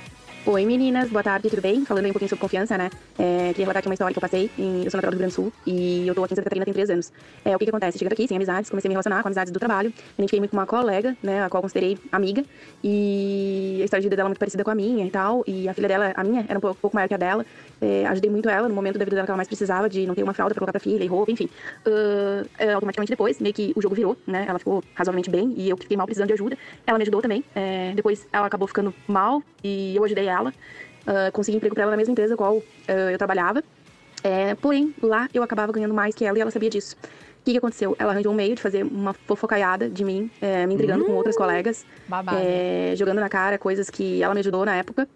Oi 0.49 0.65
meninas, 0.65 1.11
boa 1.11 1.25
tarde, 1.25 1.51
tudo 1.51 1.61
bem? 1.61 1.85
Falando 1.85 2.05
aí 2.05 2.11
um 2.11 2.13
pouquinho 2.13 2.29
sobre 2.29 2.41
confiança, 2.41 2.79
né? 2.79 2.89
É, 3.19 3.49
queria 3.49 3.65
relatar 3.65 3.81
aqui 3.81 3.89
uma 3.89 3.95
história 3.95 4.15
que 4.15 4.19
eu 4.19 4.21
passei. 4.21 4.49
Em, 4.57 4.85
eu 4.85 4.91
sou 4.93 4.99
natural 4.99 5.11
do 5.11 5.15
Rio 5.15 5.19
Grande 5.19 5.33
do 5.33 5.35
Sul 5.35 5.53
e 5.67 6.07
eu 6.07 6.15
tô 6.15 6.23
aqui 6.23 6.35
em 6.35 6.37
Santa 6.37 6.45
Catarina 6.45 6.65
tem 6.65 6.73
três 6.73 6.89
anos. 6.89 7.13
É, 7.45 7.57
o 7.57 7.59
que 7.59 7.65
que 7.65 7.71
acontece? 7.71 7.99
Chegando 7.99 8.13
aqui, 8.13 8.29
sem 8.29 8.37
amizades, 8.37 8.71
comecei 8.71 8.87
a 8.87 8.91
me 8.91 8.95
relacionar 8.95 9.23
com 9.23 9.29
amizades 9.29 9.53
do 9.53 9.59
trabalho. 9.59 9.93
Identifiquei 10.15 10.39
muito 10.39 10.53
com 10.53 10.57
uma 10.57 10.65
colega, 10.65 11.17
né? 11.21 11.43
A 11.43 11.51
qual 11.51 11.61
considerei 11.61 11.99
amiga. 12.13 12.45
E 12.85 13.81
a 13.83 13.87
história 13.87 14.03
de 14.03 14.07
vida 14.07 14.15
dela 14.15 14.29
é 14.29 14.31
muito 14.31 14.39
parecida 14.39 14.63
com 14.63 14.71
a 14.71 14.75
minha 14.77 15.05
e 15.05 15.11
tal. 15.11 15.43
E 15.49 15.69
a 15.69 15.75
filha 15.75 15.89
dela, 15.89 16.13
a 16.15 16.23
minha, 16.23 16.47
era 16.49 16.57
um 16.57 16.61
pouco, 16.61 16.81
pouco 16.81 16.95
maior 16.95 17.09
que 17.09 17.15
a 17.15 17.19
dela. 17.19 17.45
É, 17.81 18.07
ajudei 18.07 18.31
muito 18.31 18.49
ela 18.49 18.69
no 18.69 18.75
momento 18.75 19.01
da 19.01 19.05
vida 19.05 19.17
dela 19.17 19.27
que 19.27 19.31
ela 19.33 19.37
mais 19.37 19.49
precisava, 19.49 19.89
de 19.89 20.07
não 20.07 20.15
ter 20.15 20.23
uma 20.23 20.33
fralda 20.33 20.55
pra 20.55 20.61
colocar 20.61 20.79
pra 20.79 20.81
filha 20.81 21.03
e 21.03 21.09
roupa, 21.09 21.33
enfim. 21.33 21.51
Ah, 21.85 22.45
é, 22.57 22.73
automaticamente 22.73 23.11
depois, 23.11 23.41
meio 23.41 23.53
que 23.53 23.73
o 23.75 23.83
jogo 23.83 23.97
virou, 23.97 24.17
né? 24.25 24.45
Ela 24.49 24.61
ficou 24.61 24.81
razoavelmente 24.95 25.29
bem 25.29 25.55
e 25.57 25.69
eu 25.69 25.77
que 25.77 25.83
fiquei 25.83 25.97
mal 25.97 26.07
precisando 26.07 26.29
de 26.29 26.35
ajuda. 26.35 26.57
Ela 26.87 26.99
me 26.99 27.03
ajudou 27.03 27.21
também. 27.21 27.43
É, 27.53 27.91
depois 27.97 28.29
ela 28.33 28.47
acabou 28.47 28.69
ficando 28.69 28.95
mal 29.09 29.43
e 29.65 29.97
eu 29.97 30.05
ajudei 30.05 30.27
ela. 30.29 30.36
Ah, 31.07 31.31
consegui 31.33 31.57
emprego 31.57 31.75
pra 31.75 31.83
ela 31.83 31.93
na 31.93 31.97
mesma 31.97 32.13
empresa 32.13 32.37
qual 32.37 32.63
ah, 32.89 32.93
eu 32.93 33.19
trabalhava. 33.19 33.63
É, 34.23 34.55
porém, 34.57 34.93
lá 35.01 35.29
eu 35.33 35.43
acabava 35.43 35.73
ganhando 35.73 35.95
mais 35.95 36.15
que 36.15 36.25
ela 36.25 36.37
e 36.37 36.41
ela 36.41 36.51
sabia 36.51 36.69
disso. 36.69 36.97
O 37.03 37.45
que, 37.47 37.53
que 37.53 37.59
aconteceu? 37.59 37.95
Ela 37.97 38.11
arranjou 38.11 38.33
um 38.33 38.35
meio 38.35 38.57
de 38.57 38.61
fazer 38.61 38.83
uma 38.83 39.13
fofocaiada 39.13 39.89
de 39.89 40.05
mim, 40.05 40.29
é, 40.41 40.67
me 40.67 40.75
intrigando 40.75 41.05
com 41.05 41.13
outras 41.13 41.37
colegas, 41.37 41.87
Babado. 42.09 42.39
é, 42.43 42.95
jogando 42.97 43.21
na 43.21 43.29
cara 43.29 43.57
coisas 43.57 43.89
que 43.89 44.21
ela 44.21 44.35
me 44.35 44.41
ajudou 44.41 44.65
na 44.65 44.75
época. 44.75 45.09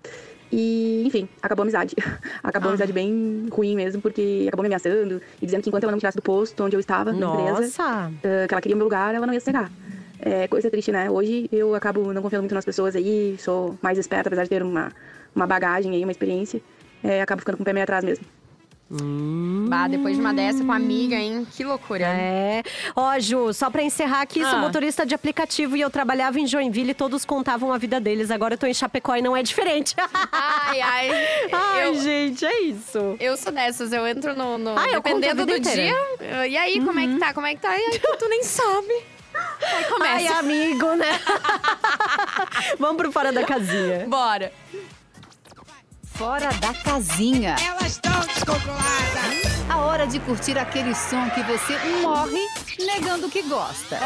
E, 0.53 1.05
enfim, 1.07 1.29
acabou 1.43 1.63
a 1.63 1.65
amizade. 1.65 1.97
acabou 2.43 2.69
a 2.69 2.71
amizade 2.71 2.93
bem 2.93 3.49
ruim 3.51 3.75
mesmo, 3.75 4.01
porque 4.01 4.45
acabou 4.47 4.63
me 4.63 4.69
ameaçando 4.69 5.21
e 5.43 5.47
dizendo 5.47 5.63
que 5.63 5.71
enquanto 5.71 5.85
ela 5.85 5.91
não 5.91 5.97
me 5.97 6.01
tirasse 6.01 6.17
do 6.17 6.23
posto 6.23 6.63
onde 6.63 6.77
eu 6.77 6.81
estava, 6.81 7.13
na 7.13 7.27
empresa, 7.27 7.83
ah, 7.83 8.11
que 8.47 8.55
ela 8.55 8.61
queria 8.61 8.77
o 8.77 8.79
meu 8.79 8.87
lugar, 8.87 9.13
ela 9.13 9.27
não 9.27 9.35
ia 9.35 9.41
cegar. 9.41 9.71
É 10.23 10.47
coisa 10.49 10.71
triste, 10.71 10.93
né? 10.93 11.11
Hoje 11.11 11.49
eu 11.53 11.75
acabo 11.75 12.13
não 12.13 12.21
confiando 12.23 12.43
muito 12.43 12.55
nas 12.55 12.65
pessoas 12.65 12.95
aí, 12.95 13.37
sou 13.39 13.79
mais 13.83 13.97
esperta, 13.99 14.29
apesar 14.29 14.43
de 14.45 14.51
ter 14.51 14.63
uma, 14.63 14.93
uma 15.35 15.47
bagagem 15.47 15.93
aí, 15.95 16.03
uma 16.05 16.13
experiência. 16.13 16.61
É, 17.03 17.23
acabo 17.23 17.41
ficando 17.41 17.57
com 17.57 17.63
o 17.63 17.65
pé 17.65 17.73
meio 17.73 17.85
atrás 17.85 18.05
mesmo. 18.05 18.25
Bah, 19.69 19.87
depois 19.87 20.17
de 20.17 20.21
uma 20.21 20.35
dessa 20.35 20.65
com 20.65 20.73
amiga, 20.73 21.15
hein? 21.15 21.47
Que 21.53 21.63
loucura. 21.63 22.07
É. 22.07 22.63
Ó, 22.97 23.17
Ju, 23.21 23.53
só 23.55 23.71
pra 23.71 23.83
encerrar 23.85 24.21
aqui, 24.21 24.41
sou 24.45 24.57
Ah. 24.59 24.63
motorista 24.63 25.07
de 25.07 25.15
aplicativo 25.15 25.77
e 25.77 25.81
eu 25.81 25.89
trabalhava 25.89 26.41
em 26.41 26.47
Joinville 26.47 26.91
e 26.91 26.95
todos 26.95 27.25
contavam 27.25 27.73
a 27.73 27.79
vida 27.79 28.01
deles. 28.01 28.33
Agora 28.33 28.55
eu 28.55 28.59
tô 28.59 28.67
em 28.67 28.75
Chapecó 28.75 29.15
e 29.15 29.23
não 29.23 29.37
é 29.37 29.45
diferente. 29.45 29.95
Ai, 30.33 30.81
ai. 30.81 31.09
Ai, 31.53 31.87
eu, 31.89 31.95
gente, 32.01 32.45
é 32.45 32.63
isso. 32.63 33.17
eu 33.21 33.37
sou 33.37 33.53
dessas, 33.53 33.93
eu 33.93 34.05
entro 34.09 34.35
no. 34.37 34.59
no- 34.59 34.77
Ah, 34.77 34.89
eu 34.91 35.01
conto 35.01 35.19
a 35.19 35.21
dependendo 35.21 35.47
do 35.47 35.57
inteira. 35.57 35.95
Dia. 36.19 36.47
E 36.49 36.57
aí, 36.57 36.81
como 36.85 36.99
é 36.99 37.07
que 37.07 37.17
tá? 37.19 37.33
Como 37.33 37.47
é 37.47 37.55
que 37.55 37.61
tá? 37.61 37.71
E 37.79 37.81
aí, 37.81 38.01
tu 38.19 38.29
nem 38.29 38.43
sabe. 38.43 38.93
Começa. 40.01 40.33
Ai, 40.33 40.39
amigo, 40.39 40.95
né? 40.95 41.21
Vamos 42.81 42.97
pro 42.97 43.13
fora 43.13 43.31
da 43.31 43.45
casinha. 43.45 44.07
Bora. 44.09 44.51
Fora 46.15 46.49
da 46.55 46.73
casinha. 46.73 47.55
Elas 47.63 47.93
estão 47.93 48.19
descontroladas. 48.21 49.61
A 49.69 49.77
hora 49.77 50.07
de 50.07 50.19
curtir 50.21 50.59
aquele 50.59 50.95
som 50.95 51.29
que 51.31 51.43
você 51.43 51.79
morre 52.01 52.41
negando 52.79 53.29
que 53.29 53.43
gosta. 53.43 53.99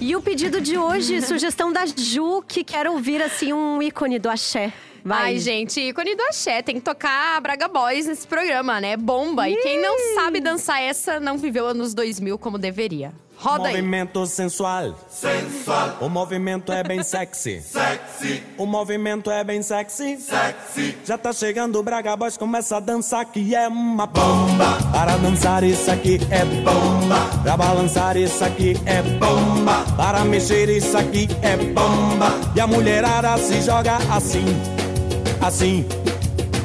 E 0.00 0.16
o 0.16 0.20
pedido 0.20 0.60
de 0.60 0.76
hoje, 0.76 1.22
sugestão 1.22 1.72
da 1.72 1.86
Ju, 1.86 2.42
que 2.42 2.64
quer 2.64 2.88
ouvir, 2.88 3.22
assim, 3.22 3.52
um 3.52 3.80
ícone 3.80 4.18
do 4.18 4.28
axé. 4.28 4.72
Vai. 5.04 5.22
Ai, 5.34 5.38
gente, 5.38 5.80
ícone 5.80 6.16
do 6.16 6.22
axé. 6.24 6.62
Tem 6.62 6.74
que 6.76 6.80
tocar 6.80 7.40
Braga 7.40 7.68
Boys 7.68 8.06
nesse 8.06 8.26
programa, 8.26 8.80
né? 8.80 8.96
Bomba. 8.96 9.48
E 9.48 9.56
quem 9.56 9.80
não 9.80 10.16
sabe 10.16 10.40
dançar 10.40 10.82
essa 10.82 11.20
não 11.20 11.38
viveu 11.38 11.66
anos 11.68 11.94
2000 11.94 12.38
como 12.38 12.58
deveria. 12.58 13.12
Roda 13.42 13.68
aí. 13.68 13.74
Movimento 13.74 14.24
sensual. 14.24 14.94
Sensual. 15.10 15.96
O 16.00 16.08
movimento 16.08 16.70
é 16.72 16.84
bem 16.84 17.02
sexy. 17.02 17.60
Sexy. 17.72 18.40
O 18.56 18.64
movimento 18.66 19.32
é 19.32 19.42
bem 19.42 19.60
sexy. 19.62 20.16
Sexy. 20.16 20.96
Já 21.04 21.18
tá 21.18 21.32
chegando 21.32 21.76
o 21.76 21.82
Braga 21.82 22.16
Boys, 22.16 22.36
começa 22.36 22.76
a 22.76 22.80
dançar 22.80 23.24
que 23.24 23.52
é 23.52 23.66
uma 23.66 24.06
bomba. 24.06 24.78
Para 24.92 25.16
dançar 25.16 25.64
isso 25.64 25.90
aqui 25.90 26.20
é 26.30 26.44
bomba. 26.44 27.42
Pra 27.42 27.56
balançar 27.56 28.16
isso 28.16 28.44
aqui 28.44 28.80
é 28.86 29.02
bomba. 29.02 29.84
Para 29.96 30.24
mexer 30.24 30.68
isso 30.68 30.96
aqui 30.96 31.28
é 31.42 31.56
bomba. 31.56 32.28
E 32.54 32.60
a 32.60 32.66
mulherada 32.68 33.36
se 33.38 33.60
joga 33.62 33.96
assim. 34.08 34.44
Assim. 35.40 35.84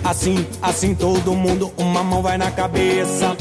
Assim, 0.04 0.48
assim 0.62 0.94
todo 0.94 1.34
mundo, 1.34 1.74
uma 1.76 2.04
mão 2.04 2.22
vai 2.22 2.38
na 2.38 2.52
cabeça. 2.52 3.36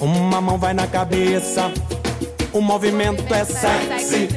Uma 0.00 0.40
mão 0.40 0.58
vai 0.58 0.74
na 0.74 0.88
cabeça. 0.88 1.72
O 2.52 2.60
movimento 2.60 3.32
é 3.34 3.44
sexy. 3.44 4.28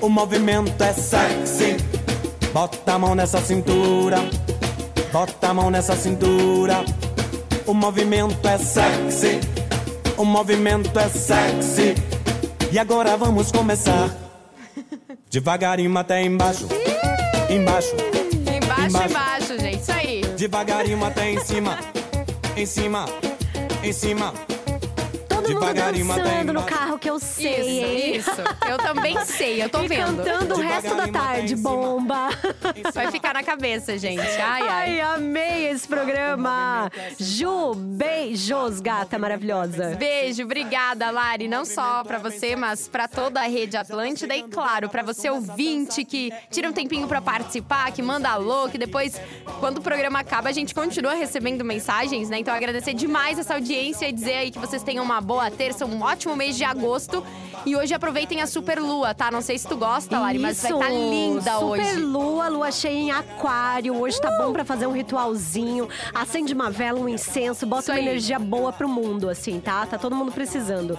O 0.00 0.08
movimento 0.08 0.82
é 0.82 0.92
sexy. 0.92 1.76
Bota 2.52 2.92
a 2.94 2.98
mão 2.98 3.14
nessa 3.14 3.40
cintura. 3.40 4.18
Bota 5.12 5.48
a 5.48 5.54
mão 5.54 5.70
nessa 5.70 5.96
cintura. 5.96 6.84
O 7.66 7.74
movimento 7.74 8.46
é 8.46 8.58
sexy. 8.58 9.40
O 10.16 10.24
movimento 10.24 10.98
é 10.98 11.08
sexy. 11.08 11.94
E 12.70 12.78
agora 12.78 13.16
vamos 13.16 13.50
começar. 13.52 14.08
Devagarinho 15.30 15.96
até 15.98 16.22
embaixo. 16.22 16.66
Embaixo. 17.50 17.94
Embaixo, 18.46 18.86
Embaixo. 18.88 19.08
embaixo, 19.10 19.58
gente. 19.60 19.80
Isso 19.80 19.92
aí. 19.92 20.22
Devagarinho 20.36 21.04
até 21.04 21.30
em 21.30 21.40
cima. 21.40 21.78
Em 22.56 22.66
cima. 22.66 23.06
Em 23.82 23.92
cima. 23.92 24.32
Todo 25.42 25.60
mundo 25.60 25.74
dançando 25.74 26.52
no 26.52 26.62
carro 26.62 26.98
que 26.98 27.08
eu 27.10 27.18
sei, 27.18 27.80
hein? 27.80 28.16
Isso, 28.16 28.30
isso. 28.30 28.40
Eu 28.68 28.78
também 28.78 29.16
sei, 29.26 29.62
eu 29.62 29.68
tô 29.68 29.82
e 29.82 29.88
vendo. 29.88 30.22
cantando 30.22 30.54
o 30.54 30.60
resto 30.60 30.94
da 30.94 31.08
tarde, 31.08 31.56
bomba. 31.56 32.28
Vai 32.94 33.10
ficar 33.10 33.34
na 33.34 33.42
cabeça, 33.42 33.98
gente. 33.98 34.20
Ai, 34.20 34.62
Ai, 34.62 34.68
ai. 34.68 35.00
amei 35.00 35.68
esse 35.68 35.86
programa. 35.86 36.90
Ju, 37.18 37.74
beijos, 37.74 38.80
gata 38.80 39.18
maravilhosa. 39.18 39.96
Beijo, 39.96 40.42
obrigada, 40.44 41.10
Lari. 41.10 41.48
Não 41.48 41.64
só 41.64 42.02
pra 42.04 42.18
você, 42.18 42.54
mas 42.56 42.88
pra 42.88 43.08
toda 43.08 43.40
a 43.40 43.44
rede 43.44 43.76
Atlântida 43.76 44.36
e, 44.36 44.42
claro, 44.44 44.88
pra 44.88 45.02
você 45.02 45.28
ouvinte 45.30 46.04
que 46.04 46.32
tira 46.50 46.68
um 46.68 46.72
tempinho 46.72 47.06
pra 47.08 47.20
participar, 47.20 47.90
que 47.92 48.02
manda 48.02 48.28
alô, 48.28 48.68
que 48.68 48.78
depois, 48.78 49.20
quando 49.60 49.78
o 49.78 49.80
programa 49.82 50.20
acaba, 50.20 50.48
a 50.48 50.52
gente 50.52 50.74
continua 50.74 51.14
recebendo 51.14 51.64
mensagens, 51.64 52.28
né? 52.28 52.38
Então, 52.38 52.54
agradecer 52.54 52.94
demais 52.94 53.38
essa 53.38 53.54
audiência 53.54 54.08
e 54.08 54.12
dizer 54.12 54.34
aí 54.34 54.50
que 54.50 54.58
vocês 54.58 54.82
tenham 54.82 55.04
uma 55.04 55.20
boa 55.20 55.31
terça, 55.50 55.84
um 55.86 56.02
ótimo 56.02 56.36
mês 56.36 56.56
de 56.56 56.64
agosto. 56.64 57.24
E 57.64 57.76
hoje 57.76 57.94
aproveitem 57.94 58.40
a 58.42 58.46
super 58.46 58.80
lua, 58.80 59.14
tá? 59.14 59.30
Não 59.30 59.40
sei 59.40 59.56
se 59.56 59.68
tu 59.68 59.76
gosta, 59.76 60.18
Lari, 60.18 60.38
mas 60.38 60.60
vai 60.60 60.72
estar 60.72 60.88
linda 60.90 61.52
Super 61.58 61.80
hoje. 61.80 61.96
lua, 61.96 62.48
lua 62.48 62.72
cheia 62.72 62.92
em 62.98 63.10
aquário. 63.12 63.96
Hoje 64.00 64.20
tá 64.20 64.30
bom 64.36 64.52
pra 64.52 64.64
fazer 64.64 64.86
um 64.88 64.92
ritualzinho. 64.92 65.88
Acende 66.12 66.52
uma 66.54 66.70
vela, 66.70 66.98
um 66.98 67.08
incenso, 67.08 67.64
bota 67.64 67.82
Isso 67.82 67.92
uma 67.92 67.98
aí. 67.98 68.02
energia 68.04 68.38
boa 68.38 68.72
pro 68.72 68.88
mundo, 68.88 69.28
assim, 69.28 69.60
tá? 69.60 69.86
Tá 69.86 69.96
todo 69.96 70.16
mundo 70.16 70.32
precisando. 70.32 70.98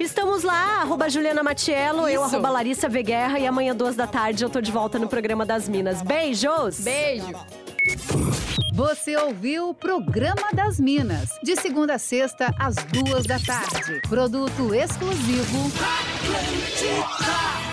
Estamos 0.00 0.42
lá, 0.44 0.80
arroba 0.80 1.10
Juliana 1.10 1.42
Matiello, 1.42 2.08
eu, 2.08 2.24
Isso. 2.24 2.34
arroba 2.34 2.48
Larissa 2.50 2.88
Veguerra. 2.88 3.38
E 3.38 3.46
amanhã, 3.46 3.74
duas 3.76 3.94
da 3.94 4.06
tarde, 4.06 4.42
eu 4.42 4.48
tô 4.48 4.62
de 4.62 4.72
volta 4.72 4.98
no 4.98 5.08
programa 5.08 5.44
das 5.44 5.68
Minas. 5.68 6.00
Beijos! 6.00 6.80
Beijo. 6.80 7.34
Você 8.72 9.16
ouviu 9.16 9.70
o 9.70 9.74
Programa 9.74 10.52
das 10.52 10.78
Minas, 10.78 11.30
de 11.42 11.56
segunda 11.56 11.94
a 11.94 11.98
sexta, 11.98 12.54
às 12.58 12.76
duas 12.76 13.26
da 13.26 13.38
tarde. 13.38 14.00
Produto 14.08 14.74
exclusivo. 14.74 15.70
Atlântica. 16.00 17.67